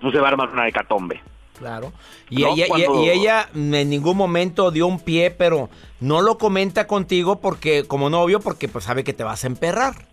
pues 0.00 0.12
se 0.12 0.18
va 0.18 0.28
a 0.28 0.30
armar 0.30 0.48
una 0.50 0.66
hecatombe. 0.66 1.20
Claro. 1.58 1.92
Y, 2.30 2.42
¿No? 2.42 2.54
ella, 2.54 2.64
Cuando- 2.68 3.04
y 3.04 3.10
ella 3.10 3.48
en 3.54 3.90
ningún 3.90 4.16
momento 4.16 4.70
dio 4.70 4.86
un 4.86 4.98
pie, 4.98 5.30
pero 5.30 5.68
no 6.00 6.22
lo 6.22 6.38
comenta 6.38 6.86
contigo 6.86 7.40
porque 7.40 7.84
como 7.86 8.08
novio, 8.08 8.40
porque 8.40 8.66
pues 8.66 8.84
sabe 8.84 9.04
que 9.04 9.12
te 9.12 9.24
vas 9.24 9.44
a 9.44 9.46
emperrar. 9.46 10.06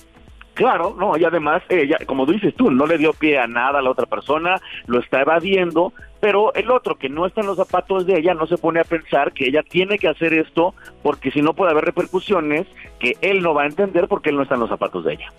Claro, 0.57 0.95
no, 0.97 1.15
y 1.17 1.23
además 1.23 1.61
ella, 1.69 1.97
como 2.07 2.25
dices 2.25 2.55
tú, 2.55 2.71
no 2.71 2.87
le 2.87 2.97
dio 2.97 3.13
pie 3.13 3.37
a 3.37 3.45
nada 3.45 3.77
a 3.77 3.81
la 3.83 3.91
otra 3.91 4.07
persona, 4.07 4.59
lo 4.87 4.99
está 4.99 5.21
evadiendo, 5.21 5.93
pero 6.19 6.51
el 6.55 6.71
otro 6.71 6.95
que 6.97 7.09
no 7.09 7.27
está 7.27 7.41
en 7.41 7.47
los 7.47 7.57
zapatos 7.57 8.07
de 8.07 8.17
ella 8.17 8.33
no 8.33 8.47
se 8.47 8.57
pone 8.57 8.79
a 8.79 8.83
pensar 8.83 9.33
que 9.33 9.45
ella 9.47 9.61
tiene 9.61 9.99
que 9.99 10.07
hacer 10.07 10.33
esto 10.33 10.73
porque 11.03 11.29
si 11.29 11.43
no 11.43 11.53
puede 11.53 11.71
haber 11.71 11.85
repercusiones 11.85 12.65
que 12.99 13.13
él 13.21 13.43
no 13.43 13.53
va 13.53 13.63
a 13.63 13.65
entender 13.67 14.07
porque 14.07 14.31
él 14.31 14.35
no 14.37 14.41
está 14.41 14.55
en 14.55 14.61
los 14.61 14.69
zapatos 14.69 15.05
de 15.05 15.13
ella. 15.13 15.31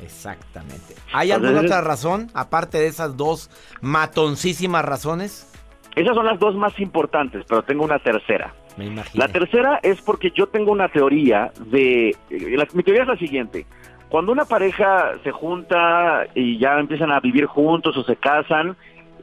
Exactamente. 0.00 0.94
¿Hay 1.12 1.32
alguna 1.32 1.50
Entonces- 1.50 1.70
otra 1.72 1.86
razón, 1.86 2.28
aparte 2.32 2.78
de 2.78 2.86
esas 2.86 3.16
dos 3.16 3.50
matoncísimas 3.82 4.84
razones? 4.84 5.46
Esas 5.96 6.14
son 6.14 6.26
las 6.26 6.38
dos 6.38 6.54
más 6.54 6.78
importantes, 6.78 7.44
pero 7.48 7.62
tengo 7.62 7.84
una 7.84 7.98
tercera. 7.98 8.54
Me 8.76 8.86
imagino. 8.86 9.24
La 9.26 9.30
tercera 9.32 9.80
es 9.82 10.00
porque 10.00 10.30
yo 10.30 10.46
tengo 10.46 10.70
una 10.70 10.88
teoría 10.88 11.50
de... 11.66 12.10
eh, 12.10 12.16
la- 12.56 12.68
mi 12.72 12.84
teoría 12.84 13.02
es 13.02 13.08
la 13.08 13.16
siguiente. 13.16 13.66
Cuando 14.10 14.32
una 14.32 14.44
pareja 14.44 15.12
se 15.22 15.30
junta 15.30 16.26
y 16.34 16.58
ya 16.58 16.80
empiezan 16.80 17.12
a 17.12 17.20
vivir 17.20 17.46
juntos 17.46 17.96
o 17.96 18.02
se 18.02 18.16
casan, 18.16 18.76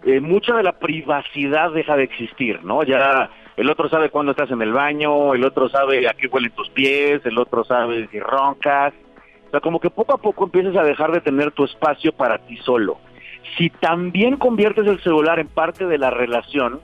eh, 0.05 0.21
mucha 0.21 0.55
de 0.55 0.63
la 0.63 0.79
privacidad 0.79 1.71
deja 1.73 1.97
de 1.97 2.03
existir, 2.03 2.63
¿no? 2.63 2.83
Ya 2.83 3.29
el 3.57 3.69
otro 3.69 3.89
sabe 3.89 4.09
cuándo 4.09 4.31
estás 4.31 4.49
en 4.49 4.61
el 4.61 4.71
baño, 4.71 5.33
el 5.33 5.43
otro 5.43 5.67
sabe 5.67 6.07
a 6.07 6.13
qué 6.13 6.27
huelen 6.27 6.51
tus 6.51 6.69
pies, 6.69 7.21
el 7.25 7.37
otro 7.37 7.65
sabe 7.65 8.07
si 8.07 8.19
roncas. 8.21 8.93
O 9.47 9.51
sea, 9.51 9.59
como 9.59 9.81
que 9.81 9.89
poco 9.89 10.13
a 10.13 10.21
poco 10.21 10.45
empiezas 10.45 10.77
a 10.77 10.83
dejar 10.83 11.11
de 11.11 11.19
tener 11.19 11.51
tu 11.51 11.65
espacio 11.65 12.13
para 12.13 12.37
ti 12.37 12.55
solo. 12.63 12.97
Si 13.57 13.69
también 13.69 14.37
conviertes 14.37 14.87
el 14.87 15.01
celular 15.01 15.39
en 15.39 15.49
parte 15.49 15.85
de 15.85 15.97
la 15.97 16.11
relación, 16.11 16.79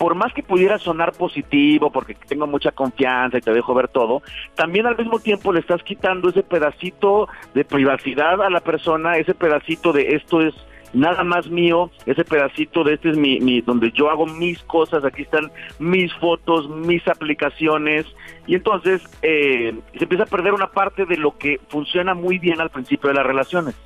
por 0.00 0.14
más 0.14 0.32
que 0.32 0.42
pudiera 0.42 0.78
sonar 0.78 1.12
positivo, 1.12 1.92
porque 1.92 2.14
tengo 2.14 2.46
mucha 2.46 2.72
confianza 2.72 3.36
y 3.36 3.42
te 3.42 3.52
dejo 3.52 3.74
ver 3.74 3.88
todo, 3.88 4.22
también 4.54 4.86
al 4.86 4.96
mismo 4.96 5.18
tiempo 5.18 5.52
le 5.52 5.60
estás 5.60 5.82
quitando 5.82 6.30
ese 6.30 6.42
pedacito 6.42 7.28
de 7.52 7.66
privacidad 7.66 8.40
a 8.40 8.48
la 8.48 8.60
persona, 8.60 9.18
ese 9.18 9.34
pedacito 9.34 9.92
de 9.92 10.14
esto 10.14 10.40
es 10.40 10.54
nada 10.94 11.22
más 11.22 11.50
mío, 11.50 11.90
ese 12.06 12.24
pedacito 12.24 12.82
de 12.82 12.94
este 12.94 13.10
es 13.10 13.18
mi, 13.18 13.40
mi 13.40 13.60
donde 13.60 13.92
yo 13.92 14.08
hago 14.08 14.24
mis 14.24 14.62
cosas, 14.62 15.04
aquí 15.04 15.20
están 15.20 15.52
mis 15.78 16.10
fotos, 16.14 16.66
mis 16.70 17.06
aplicaciones, 17.06 18.06
y 18.46 18.54
entonces 18.54 19.02
eh, 19.20 19.74
se 19.98 20.04
empieza 20.04 20.24
a 20.24 20.28
perder 20.28 20.54
una 20.54 20.68
parte 20.68 21.04
de 21.04 21.18
lo 21.18 21.36
que 21.36 21.60
funciona 21.68 22.14
muy 22.14 22.38
bien 22.38 22.58
al 22.62 22.70
principio 22.70 23.08
de 23.08 23.16
las 23.16 23.26
relaciones 23.26 23.76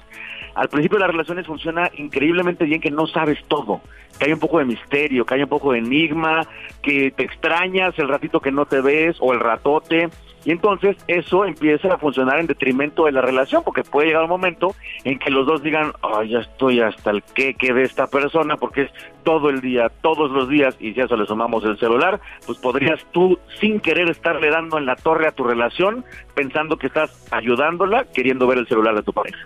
al 0.54 0.68
principio 0.68 0.98
las 0.98 1.10
relaciones 1.10 1.46
funciona 1.46 1.90
increíblemente 1.96 2.64
bien 2.64 2.80
que 2.80 2.90
no 2.90 3.06
sabes 3.06 3.38
todo, 3.48 3.80
que 4.18 4.26
hay 4.26 4.32
un 4.32 4.38
poco 4.38 4.58
de 4.58 4.64
misterio, 4.64 5.26
que 5.26 5.34
hay 5.34 5.42
un 5.42 5.48
poco 5.48 5.72
de 5.72 5.78
enigma, 5.78 6.46
que 6.82 7.10
te 7.10 7.24
extrañas 7.24 7.98
el 7.98 8.08
ratito 8.08 8.40
que 8.40 8.52
no 8.52 8.66
te 8.66 8.80
ves 8.80 9.16
o 9.20 9.32
el 9.32 9.40
ratote, 9.40 10.08
Y 10.44 10.50
entonces 10.50 10.96
eso 11.08 11.44
empieza 11.46 11.94
a 11.94 11.98
funcionar 11.98 12.38
en 12.38 12.46
detrimento 12.46 13.06
de 13.06 13.12
la 13.12 13.22
relación, 13.22 13.62
porque 13.64 13.82
puede 13.82 14.08
llegar 14.08 14.24
un 14.24 14.28
momento 14.28 14.74
en 15.04 15.18
que 15.18 15.30
los 15.30 15.46
dos 15.46 15.62
digan, 15.62 15.92
ay, 16.02 16.30
ya 16.30 16.40
estoy 16.40 16.80
hasta 16.80 17.10
el 17.10 17.22
que 17.22 17.54
de 17.54 17.82
esta 17.82 18.06
persona, 18.08 18.56
porque 18.56 18.82
es 18.82 18.90
todo 19.22 19.48
el 19.48 19.62
día, 19.62 19.90
todos 20.02 20.30
los 20.30 20.48
días, 20.48 20.76
y 20.78 20.92
si 20.92 21.00
a 21.00 21.04
eso 21.04 21.16
le 21.16 21.24
sumamos 21.24 21.64
el 21.64 21.78
celular, 21.78 22.20
pues 22.46 22.58
podrías 22.58 23.02
tú, 23.12 23.38
sin 23.58 23.80
querer, 23.80 24.10
estarle 24.10 24.50
dando 24.50 24.76
en 24.76 24.84
la 24.84 24.96
torre 24.96 25.26
a 25.26 25.32
tu 25.32 25.44
relación, 25.44 26.04
pensando 26.34 26.76
que 26.76 26.88
estás 26.88 27.26
ayudándola, 27.32 28.04
queriendo 28.12 28.46
ver 28.46 28.58
el 28.58 28.68
celular 28.68 28.94
de 28.94 29.02
tu 29.02 29.14
pareja. 29.14 29.38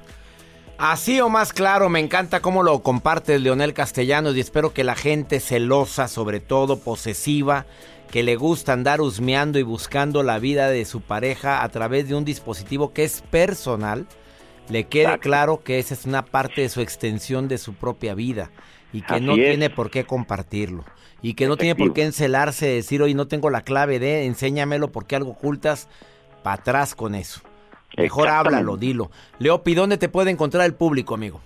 Así 0.78 1.20
o 1.20 1.28
más 1.28 1.52
claro, 1.52 1.88
me 1.88 1.98
encanta 1.98 2.38
cómo 2.38 2.62
lo 2.62 2.84
comparte 2.84 3.36
Leonel 3.40 3.74
Castellanos 3.74 4.36
y 4.36 4.40
espero 4.40 4.72
que 4.72 4.84
la 4.84 4.94
gente 4.94 5.40
celosa, 5.40 6.06
sobre 6.06 6.38
todo 6.38 6.78
posesiva, 6.78 7.66
que 8.12 8.22
le 8.22 8.36
gusta 8.36 8.74
andar 8.74 9.00
husmeando 9.00 9.58
y 9.58 9.64
buscando 9.64 10.22
la 10.22 10.38
vida 10.38 10.70
de 10.70 10.84
su 10.84 11.00
pareja 11.00 11.64
a 11.64 11.68
través 11.70 12.08
de 12.08 12.14
un 12.14 12.24
dispositivo 12.24 12.92
que 12.92 13.02
es 13.02 13.22
personal, 13.22 14.06
le 14.68 14.84
quede 14.84 15.18
claro 15.18 15.64
que 15.64 15.80
esa 15.80 15.94
es 15.94 16.04
una 16.04 16.24
parte 16.24 16.60
de 16.60 16.68
su 16.68 16.80
extensión 16.80 17.48
de 17.48 17.58
su 17.58 17.74
propia 17.74 18.14
vida 18.14 18.52
y 18.92 19.02
que 19.02 19.20
no 19.20 19.34
tiene 19.34 19.70
por 19.70 19.90
qué 19.90 20.04
compartirlo. 20.04 20.84
Y 21.20 21.34
que 21.34 21.48
no 21.48 21.56
tiene 21.56 21.74
por 21.74 21.92
qué 21.92 22.04
encelarse, 22.04 22.66
decir, 22.66 23.02
oye, 23.02 23.14
no 23.14 23.26
tengo 23.26 23.50
la 23.50 23.62
clave 23.62 23.98
de, 23.98 24.26
enséñamelo 24.26 24.92
porque 24.92 25.16
algo 25.16 25.32
ocultas, 25.32 25.88
para 26.44 26.60
atrás 26.60 26.94
con 26.94 27.16
eso. 27.16 27.40
Mejor 27.96 28.28
háblalo, 28.28 28.76
dilo. 28.76 29.10
Leopi, 29.38 29.74
¿dónde 29.74 29.96
te 29.98 30.08
puede 30.08 30.30
encontrar 30.30 30.64
el 30.66 30.74
público, 30.74 31.14
amigo? 31.14 31.40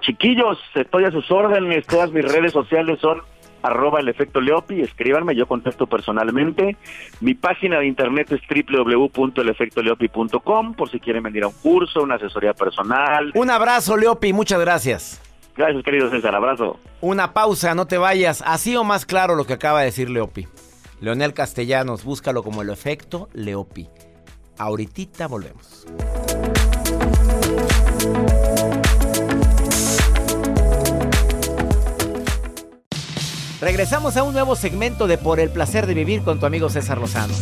Chiquillos, 0.00 0.58
estoy 0.74 1.04
a 1.04 1.10
sus 1.10 1.30
órdenes, 1.30 1.86
todas 1.86 2.10
mis 2.12 2.24
redes 2.24 2.52
sociales 2.52 2.98
son 3.00 3.20
arroba 3.62 4.00
el 4.00 4.08
efecto 4.08 4.40
Leopi, 4.40 4.80
escríbanme, 4.80 5.34
yo 5.34 5.46
contesto 5.46 5.86
personalmente. 5.86 6.76
Mi 7.20 7.34
página 7.34 7.80
de 7.80 7.86
internet 7.86 8.32
es 8.32 8.40
www.elefectoleopi.com 8.48 10.74
por 10.74 10.90
si 10.90 11.00
quieren 11.00 11.24
venir 11.24 11.42
a 11.44 11.48
un 11.48 11.54
curso, 11.54 12.02
una 12.02 12.14
asesoría 12.16 12.54
personal. 12.54 13.32
Un 13.34 13.50
abrazo, 13.50 13.96
Leopi, 13.96 14.32
muchas 14.32 14.60
gracias. 14.60 15.20
Gracias, 15.56 15.82
querido 15.82 16.08
César, 16.10 16.34
abrazo. 16.34 16.78
Una 17.00 17.32
pausa, 17.32 17.74
no 17.74 17.86
te 17.86 17.98
vayas. 17.98 18.42
Así 18.46 18.76
o 18.76 18.84
más 18.84 19.06
claro 19.06 19.34
lo 19.34 19.46
que 19.46 19.54
acaba 19.54 19.80
de 19.80 19.86
decir 19.86 20.10
Leopi. 20.10 20.46
Leonel 21.00 21.34
Castellanos, 21.34 22.04
búscalo 22.04 22.42
como 22.42 22.62
el 22.62 22.70
efecto 22.70 23.28
Leopi. 23.32 23.88
Ahorita 24.58 25.26
volvemos. 25.26 25.86
Regresamos 33.60 34.16
a 34.16 34.22
un 34.22 34.32
nuevo 34.32 34.54
segmento 34.54 35.06
de 35.06 35.18
Por 35.18 35.40
el 35.40 35.50
placer 35.50 35.86
de 35.86 35.94
vivir 35.94 36.22
con 36.22 36.38
tu 36.38 36.46
amigo 36.46 36.68
César 36.68 36.98
Lozano. 36.98 37.34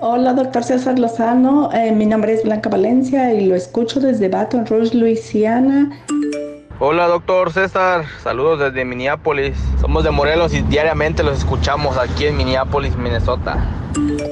Hola, 0.00 0.34
doctor 0.34 0.62
César 0.62 0.98
Lozano. 0.98 1.70
Eh, 1.72 1.92
mi 1.92 2.06
nombre 2.06 2.34
es 2.34 2.42
Blanca 2.42 2.68
Valencia 2.68 3.32
y 3.32 3.46
lo 3.46 3.54
escucho 3.54 3.98
desde 3.98 4.28
Baton 4.28 4.66
Rouge, 4.66 4.94
Luisiana. 4.94 5.90
Hola, 6.84 7.06
doctor 7.06 7.52
César. 7.52 8.06
Saludos 8.24 8.58
desde 8.58 8.84
Minneapolis. 8.84 9.56
Somos 9.80 10.02
de 10.02 10.10
Morelos 10.10 10.52
y 10.52 10.62
diariamente 10.62 11.22
los 11.22 11.38
escuchamos 11.38 11.96
aquí 11.96 12.26
en 12.26 12.36
Minneapolis, 12.36 12.96
Minnesota. 12.96 13.64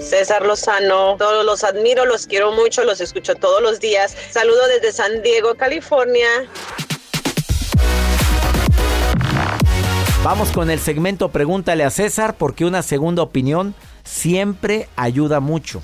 César 0.01 0.45
Lozano, 0.45 1.15
todos 1.17 1.47
los 1.47 1.63
admiro, 1.63 2.07
los 2.07 2.27
quiero 2.27 2.51
mucho, 2.51 2.83
los 2.83 3.01
escucho 3.01 3.37
todos 3.37 3.63
los 3.63 3.79
días. 3.79 4.17
Saludo 4.31 4.67
desde 4.67 4.91
San 4.91 5.23
Diego, 5.23 5.55
California. 5.55 6.27
Vamos 10.25 10.51
con 10.51 10.71
el 10.71 10.81
segmento 10.81 11.29
Pregúntale 11.29 11.85
a 11.85 11.91
César 11.91 12.35
porque 12.37 12.65
una 12.65 12.83
segunda 12.83 13.23
opinión 13.23 13.77
siempre 14.03 14.89
ayuda 14.97 15.39
mucho. 15.39 15.83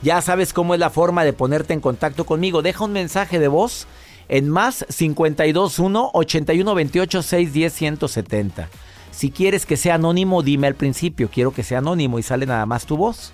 Ya 0.00 0.22
sabes 0.22 0.54
cómo 0.54 0.72
es 0.72 0.80
la 0.80 0.88
forma 0.88 1.24
de 1.24 1.34
ponerte 1.34 1.74
en 1.74 1.80
contacto 1.80 2.24
conmigo. 2.24 2.62
Deja 2.62 2.84
un 2.84 2.92
mensaje 2.92 3.38
de 3.38 3.48
voz 3.48 3.86
en 4.28 4.48
más 4.48 4.84
521 4.88 6.10
8128 6.12 7.22
610 7.22 7.72
170. 7.72 8.68
Si 9.10 9.30
quieres 9.30 9.64
que 9.64 9.76
sea 9.76 9.94
anónimo, 9.94 10.42
dime 10.42 10.66
al 10.66 10.74
principio, 10.74 11.30
quiero 11.32 11.52
que 11.52 11.62
sea 11.62 11.78
anónimo 11.78 12.18
y 12.18 12.22
sale 12.22 12.46
nada 12.46 12.66
más 12.66 12.86
tu 12.86 12.96
voz. 12.96 13.32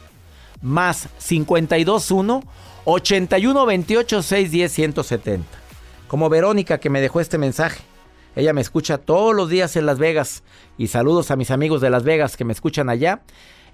Más 0.60 1.08
521 1.26 2.44
8128 2.84 4.22
610 4.22 4.72
170. 4.72 5.46
Como 6.08 6.28
Verónica 6.28 6.78
que 6.78 6.90
me 6.90 7.00
dejó 7.00 7.20
este 7.20 7.38
mensaje. 7.38 7.82
Ella 8.34 8.52
me 8.52 8.60
escucha 8.60 8.98
todos 8.98 9.34
los 9.34 9.50
días 9.50 9.76
en 9.76 9.86
Las 9.86 9.98
Vegas. 9.98 10.42
Y 10.78 10.86
saludos 10.86 11.30
a 11.30 11.36
mis 11.36 11.50
amigos 11.50 11.80
de 11.80 11.90
Las 11.90 12.04
Vegas 12.04 12.36
que 12.36 12.44
me 12.44 12.52
escuchan 12.52 12.88
allá 12.88 13.22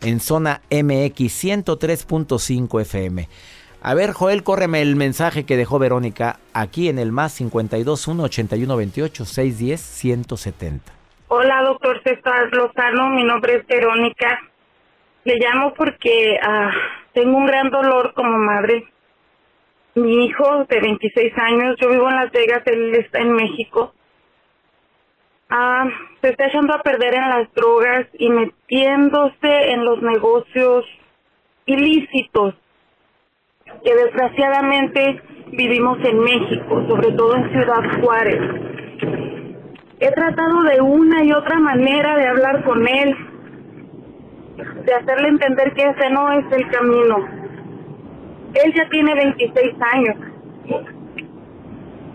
en 0.00 0.20
zona 0.20 0.62
MX 0.70 1.44
103.5 1.44 2.80
FM. 2.80 3.28
A 3.88 3.94
ver, 3.94 4.12
Joel, 4.12 4.42
córreme 4.42 4.82
el 4.82 4.96
mensaje 4.96 5.46
que 5.46 5.56
dejó 5.56 5.78
Verónica 5.78 6.40
aquí 6.52 6.90
en 6.90 6.98
el 6.98 7.10
más 7.10 7.38
521 7.38 8.22
8128 8.22 9.24
610 9.24 9.80
170. 9.80 10.92
Hola, 11.28 11.62
doctor 11.62 11.98
César 12.02 12.52
Lozano, 12.52 13.08
mi 13.08 13.24
nombre 13.24 13.54
es 13.54 13.66
Verónica. 13.66 14.40
Le 15.24 15.36
llamo 15.38 15.72
porque 15.72 16.38
ah, 16.42 16.70
tengo 17.14 17.38
un 17.38 17.46
gran 17.46 17.70
dolor 17.70 18.12
como 18.12 18.36
madre. 18.36 18.86
Mi 19.94 20.26
hijo 20.26 20.66
de 20.66 20.80
26 20.82 21.32
años, 21.38 21.76
yo 21.80 21.88
vivo 21.88 22.10
en 22.10 22.16
Las 22.16 22.30
Vegas, 22.30 22.62
él 22.66 22.94
está 22.94 23.20
en 23.20 23.32
México. 23.32 23.94
Ah, 25.48 25.86
se 26.20 26.28
está 26.28 26.48
echando 26.48 26.74
a 26.74 26.82
perder 26.82 27.14
en 27.14 27.30
las 27.30 27.54
drogas 27.54 28.06
y 28.18 28.28
metiéndose 28.28 29.70
en 29.70 29.86
los 29.86 30.02
negocios 30.02 30.84
ilícitos 31.64 32.54
que 33.84 33.94
desgraciadamente 33.94 35.22
vivimos 35.52 35.98
en 36.04 36.18
México, 36.20 36.84
sobre 36.88 37.12
todo 37.12 37.36
en 37.36 37.50
Ciudad 37.50 38.00
Juárez. 38.00 38.40
He 40.00 40.10
tratado 40.12 40.62
de 40.62 40.80
una 40.80 41.24
y 41.24 41.32
otra 41.32 41.58
manera 41.58 42.16
de 42.16 42.26
hablar 42.28 42.64
con 42.64 42.86
él, 42.86 43.16
de 44.84 44.94
hacerle 44.94 45.28
entender 45.28 45.72
que 45.74 45.82
ese 45.82 46.10
no 46.10 46.32
es 46.32 46.44
el 46.52 46.68
camino. 46.70 47.16
Él 48.54 48.72
ya 48.74 48.88
tiene 48.88 49.14
26 49.14 49.74
años. 49.92 50.16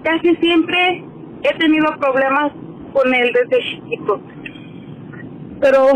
Casi 0.04 0.36
siempre 0.38 1.04
he 1.44 1.58
tenido 1.58 1.88
problemas 2.00 2.52
con 2.94 3.14
él 3.14 3.32
desde 3.34 3.64
chiquito, 3.64 4.22
pero 5.60 5.88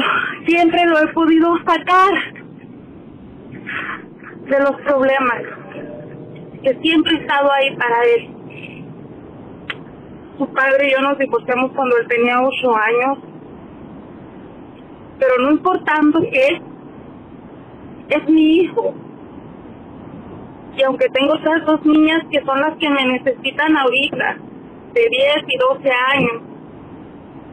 siempre 0.45 0.85
lo 0.85 0.99
he 0.99 1.07
podido 1.13 1.57
sacar 1.59 2.37
de 4.47 4.59
los 4.59 4.81
problemas, 4.81 5.41
que 6.63 6.73
siempre 6.81 7.15
he 7.15 7.21
estado 7.21 7.51
ahí 7.51 7.75
para 7.75 8.03
él. 8.03 8.29
Su 10.37 10.47
padre 10.53 10.87
y 10.87 10.91
yo 10.91 11.01
nos 11.01 11.17
divorciamos 11.17 11.71
cuando 11.73 11.97
él 11.97 12.07
tenía 12.07 12.41
ocho 12.41 12.75
años, 12.75 13.17
pero 15.19 15.37
no 15.39 15.51
importando 15.51 16.21
que 16.21 16.61
es 18.09 18.29
mi 18.29 18.59
hijo. 18.59 18.93
Y 20.77 20.83
aunque 20.83 21.09
tengo 21.09 21.35
esas 21.35 21.65
dos 21.65 21.83
niñas 21.85 22.23
que 22.31 22.39
son 22.45 22.61
las 22.61 22.77
que 22.77 22.89
me 22.89 23.03
necesitan 23.05 23.75
ahorita, 23.75 24.37
de 24.93 25.01
10 25.09 25.35
y 25.47 25.57
12 25.57 25.89
años, 26.13 26.41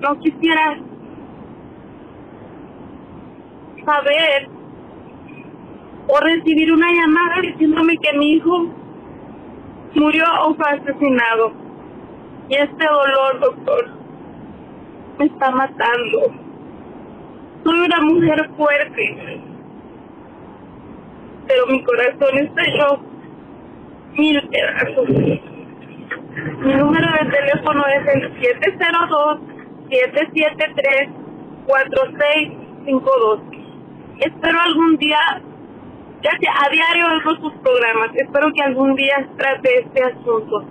no 0.00 0.20
quisiera 0.20 0.78
saber 3.84 4.53
o 6.06 6.20
recibir 6.20 6.72
una 6.72 6.90
llamada 6.92 7.40
diciéndome 7.40 7.96
que 7.98 8.18
mi 8.18 8.32
hijo 8.32 8.66
murió 9.94 10.24
o 10.46 10.54
fue 10.54 10.68
asesinado. 10.70 11.52
Y 12.48 12.54
este 12.54 12.84
dolor, 12.84 13.40
doctor, 13.40 13.88
me 15.18 15.24
está 15.26 15.50
matando. 15.50 16.32
Soy 17.64 17.80
una 17.80 18.00
mujer 18.02 18.50
fuerte, 18.56 19.40
pero 21.46 21.66
mi 21.68 21.82
corazón 21.82 22.38
está 22.38 22.62
hecho 22.62 22.98
mil 24.16 24.48
pedazos. 24.48 25.08
Mi 25.08 26.74
número 26.74 27.08
de 27.12 27.24
teléfono 27.30 27.84
es 27.86 28.06
el 28.14 28.34
702-773-4652. 32.84 33.40
Espero 34.20 34.60
algún 34.60 34.96
día 34.98 35.18
que 36.30 36.48
a 36.48 36.70
diario 36.70 37.06
oigo 37.12 37.42
sus 37.42 37.52
programas. 37.60 38.10
Espero 38.16 38.52
que 38.54 38.62
algún 38.62 38.94
día 38.94 39.28
trate 39.36 39.80
este 39.80 40.02
asunto. 40.02 40.64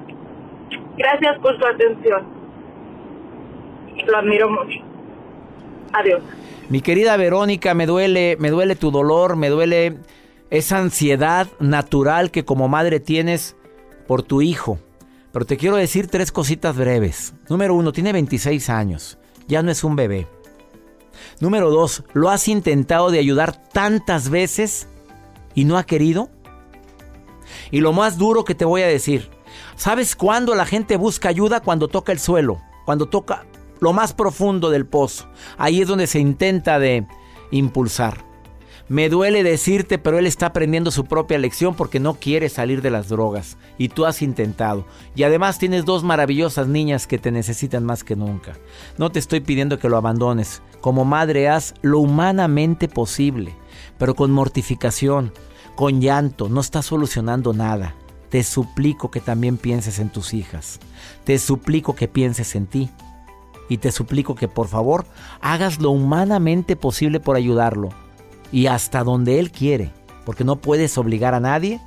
Gracias 0.98 1.40
por 1.40 1.58
su 1.58 1.66
atención. 1.66 2.28
Lo 4.08 4.18
admiro 4.18 4.50
mucho. 4.50 4.80
Adiós. 5.94 6.22
Mi 6.70 6.82
querida 6.82 7.18
Verónica, 7.18 7.74
me 7.74 7.86
duele, 7.86 8.36
me 8.40 8.50
duele 8.50 8.76
tu 8.76 8.90
dolor, 8.90 9.36
me 9.36 9.50
duele 9.50 10.00
esa 10.50 10.78
ansiedad 10.78 11.48
natural 11.60 12.32
que 12.32 12.46
como 12.46 12.68
madre 12.68 13.00
tienes 13.00 13.56
por 14.08 14.24
tu 14.24 14.42
hijo. 14.42 14.80
Pero 15.32 15.46
te 15.46 15.58
quiero 15.58 15.76
decir 15.76 16.08
tres 16.08 16.32
cositas 16.32 16.76
breves. 16.76 17.36
Número 17.50 17.76
uno, 17.76 17.92
tiene 17.92 18.12
26 18.12 18.70
años. 18.70 19.20
Ya 19.48 19.62
no 19.62 19.72
es 19.72 19.84
un 19.84 19.96
bebé. 19.96 20.28
Número 21.40 21.70
dos, 21.70 22.04
¿lo 22.14 22.30
has 22.30 22.48
intentado 22.48 23.12
de 23.12 23.20
ayudar 23.20 23.70
tantas 23.70 24.30
veces 24.30 24.88
y 25.56 25.66
no 25.66 25.78
ha 25.78 25.84
querido? 25.84 26.30
Y 27.72 27.82
lo 27.82 27.94
más 27.94 28.18
duro 28.18 28.46
que 28.46 28.56
te 28.56 28.66
voy 28.66 28.82
a 28.82 28.88
decir, 28.88 29.30
¿sabes 29.76 30.16
cuándo 30.16 30.56
la 30.56 30.66
gente 30.66 30.98
busca 30.98 31.30
ayuda? 31.30 31.62
Cuando 31.62 31.88
toca 31.88 32.12
el 32.12 32.20
suelo, 32.20 32.60
cuando 32.86 33.08
toca 33.08 33.46
lo 33.80 33.94
más 33.94 34.14
profundo 34.14 34.70
del 34.70 34.86
pozo. 34.86 35.28
Ahí 35.58 35.82
es 35.82 35.88
donde 35.88 36.08
se 36.08 36.20
intenta 36.20 36.80
de 36.80 37.06
impulsar. 37.52 38.26
Me 38.90 39.08
duele 39.10 39.44
decirte, 39.44 39.98
pero 39.98 40.20
él 40.20 40.28
está 40.28 40.48
aprendiendo 40.48 40.92
su 40.92 41.06
propia 41.06 41.38
lección 41.38 41.74
porque 41.74 42.02
no 42.02 42.16
quiere 42.16 42.50
salir 42.50 42.82
de 42.82 42.92
las 42.92 43.08
drogas. 43.08 43.58
Y 43.78 43.90
tú 43.90 44.06
has 44.06 44.22
intentado. 44.22 44.86
Y 45.16 45.24
además 45.24 45.58
tienes 45.58 45.86
dos 45.86 46.04
maravillosas 46.04 46.68
niñas 46.68 47.08
que 47.08 47.18
te 47.18 47.32
necesitan 47.32 47.86
más 47.86 48.04
que 48.04 48.16
nunca. 48.16 48.54
No 48.98 49.10
te 49.12 49.20
estoy 49.20 49.40
pidiendo 49.40 49.80
que 49.80 49.90
lo 49.90 49.98
abandones. 49.98 50.62
Como 50.82 51.06
madre 51.06 51.48
haz 51.48 51.74
lo 51.82 52.00
humanamente 52.00 52.90
posible, 52.90 53.56
pero 53.98 54.16
con 54.16 54.32
mortificación, 54.32 55.34
con 55.76 56.02
llanto. 56.02 56.50
No 56.50 56.62
estás 56.62 56.86
solucionando 56.86 57.54
nada. 57.54 57.96
Te 58.30 58.44
suplico 58.44 59.12
que 59.12 59.20
también 59.20 59.58
pienses 59.58 60.00
en 60.00 60.10
tus 60.10 60.34
hijas. 60.34 60.80
Te 61.24 61.38
suplico 61.40 61.96
que 61.96 62.08
pienses 62.08 62.56
en 62.56 62.68
ti. 62.68 62.90
Y 63.70 63.78
te 63.78 63.92
suplico 63.92 64.36
que 64.36 64.48
por 64.48 64.68
favor 64.68 65.06
hagas 65.40 65.80
lo 65.80 65.92
humanamente 65.92 66.76
posible 66.76 67.20
por 67.20 67.36
ayudarlo 67.36 67.90
y 68.52 68.68
hasta 68.68 69.04
donde 69.04 69.40
Él 69.40 69.52
quiere, 69.52 69.92
porque 70.26 70.44
no 70.44 70.58
puedes 70.58 70.98
obligar 70.98 71.34
a 71.34 71.40
nadie. 71.40 71.82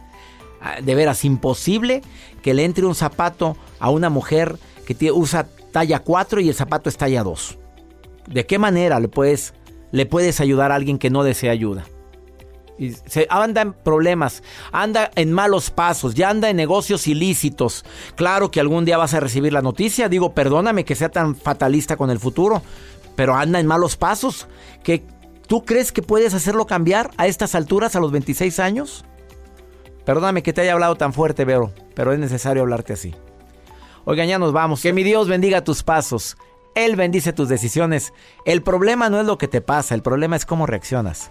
Ah, 0.60 0.80
de 0.82 0.94
veras, 0.94 1.24
imposible 1.24 2.02
que 2.42 2.54
le 2.54 2.64
entre 2.64 2.86
un 2.86 2.94
zapato 2.94 3.56
a 3.78 3.90
una 3.90 4.10
mujer 4.10 4.58
que 4.84 5.12
usa 5.12 5.46
talla 5.70 6.00
4 6.00 6.40
y 6.40 6.48
el 6.48 6.54
zapato 6.54 6.88
es 6.88 6.96
talla 6.96 7.22
2. 7.22 7.58
¿De 8.28 8.46
qué 8.46 8.58
manera 8.58 8.98
le 8.98 9.08
puedes, 9.08 9.54
le 9.92 10.06
puedes 10.06 10.40
ayudar 10.40 10.72
a 10.72 10.74
alguien 10.74 10.98
que 10.98 11.10
no 11.10 11.22
desea 11.22 11.52
ayuda? 11.52 11.84
Se 13.06 13.26
anda 13.30 13.62
en 13.62 13.72
problemas, 13.72 14.42
anda 14.70 15.10
en 15.14 15.32
malos 15.32 15.70
pasos, 15.70 16.14
ya 16.14 16.28
anda 16.28 16.50
en 16.50 16.56
negocios 16.56 17.06
ilícitos. 17.06 17.84
Claro 18.16 18.50
que 18.50 18.60
algún 18.60 18.84
día 18.84 18.98
vas 18.98 19.14
a 19.14 19.20
recibir 19.20 19.52
la 19.52 19.62
noticia, 19.62 20.08
digo, 20.08 20.34
perdóname 20.34 20.84
que 20.84 20.94
sea 20.94 21.08
tan 21.08 21.36
fatalista 21.36 21.96
con 21.96 22.10
el 22.10 22.18
futuro, 22.18 22.62
pero 23.14 23.34
anda 23.34 23.60
en 23.60 23.66
malos 23.66 23.96
pasos. 23.96 24.46
que 24.82 25.04
¿Tú 25.46 25.64
crees 25.64 25.92
que 25.92 26.02
puedes 26.02 26.34
hacerlo 26.34 26.66
cambiar 26.66 27.10
a 27.16 27.26
estas 27.26 27.54
alturas, 27.54 27.96
a 27.96 28.00
los 28.00 28.12
26 28.12 28.58
años? 28.58 29.04
Perdóname 30.04 30.42
que 30.42 30.52
te 30.52 30.60
haya 30.60 30.72
hablado 30.72 30.96
tan 30.96 31.12
fuerte, 31.12 31.44
Vero, 31.44 31.72
pero 31.94 32.12
es 32.12 32.18
necesario 32.18 32.62
hablarte 32.62 32.92
así. 32.92 33.14
Oigan, 34.04 34.28
ya 34.28 34.38
nos 34.38 34.52
vamos. 34.52 34.82
Que 34.82 34.92
mi 34.92 35.02
Dios 35.02 35.28
bendiga 35.28 35.64
tus 35.64 35.82
pasos. 35.82 36.36
Él 36.74 36.94
bendice 36.94 37.32
tus 37.32 37.48
decisiones. 37.48 38.12
El 38.44 38.62
problema 38.62 39.08
no 39.08 39.20
es 39.20 39.26
lo 39.26 39.38
que 39.38 39.48
te 39.48 39.60
pasa, 39.60 39.94
el 39.94 40.02
problema 40.02 40.36
es 40.36 40.44
cómo 40.44 40.66
reaccionas 40.66 41.30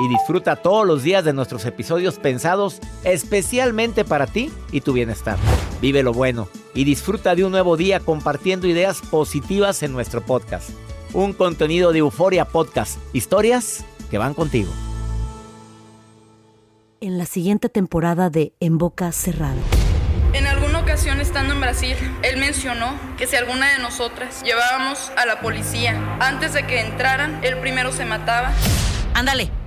y 0.00 0.08
disfruta 0.08 0.56
todos 0.56 0.86
los 0.86 1.02
días 1.02 1.24
de 1.24 1.32
nuestros 1.32 1.64
episodios 1.66 2.18
pensados 2.18 2.80
especialmente 3.04 4.04
para 4.04 4.26
ti 4.26 4.50
y 4.72 4.80
tu 4.80 4.92
bienestar. 4.92 5.36
Vive 5.80 6.02
lo 6.02 6.12
bueno 6.12 6.48
y 6.74 6.84
disfruta 6.84 7.34
de 7.34 7.44
un 7.44 7.52
nuevo 7.52 7.76
día 7.76 8.00
compartiendo 8.00 8.66
ideas 8.66 9.00
positivas 9.00 9.82
en 9.82 9.92
nuestro 9.92 10.22
podcast. 10.22 10.70
Un 11.12 11.32
contenido 11.32 11.92
de 11.92 11.98
Euforia 11.98 12.44
Podcast, 12.44 12.98
historias 13.12 13.84
que 14.10 14.18
van 14.18 14.34
contigo 14.34 14.70
en 17.00 17.16
la 17.16 17.24
siguiente 17.24 17.68
temporada 17.68 18.28
de 18.28 18.52
En 18.60 18.76
Boca 18.76 19.10
Cerrada. 19.12 19.56
En 20.34 20.46
alguna 20.46 20.80
ocasión 20.80 21.20
estando 21.20 21.54
en 21.54 21.60
Brasil, 21.60 21.96
él 22.22 22.38
mencionó 22.38 22.94
que 23.16 23.26
si 23.26 23.36
alguna 23.36 23.72
de 23.72 23.78
nosotras 23.78 24.42
llevábamos 24.42 25.10
a 25.16 25.26
la 25.26 25.40
policía 25.40 25.98
antes 26.20 26.52
de 26.52 26.66
que 26.66 26.80
entraran, 26.80 27.40
él 27.42 27.58
primero 27.58 27.90
se 27.92 28.04
mataba. 28.04 28.52
Ándale, 29.14 29.50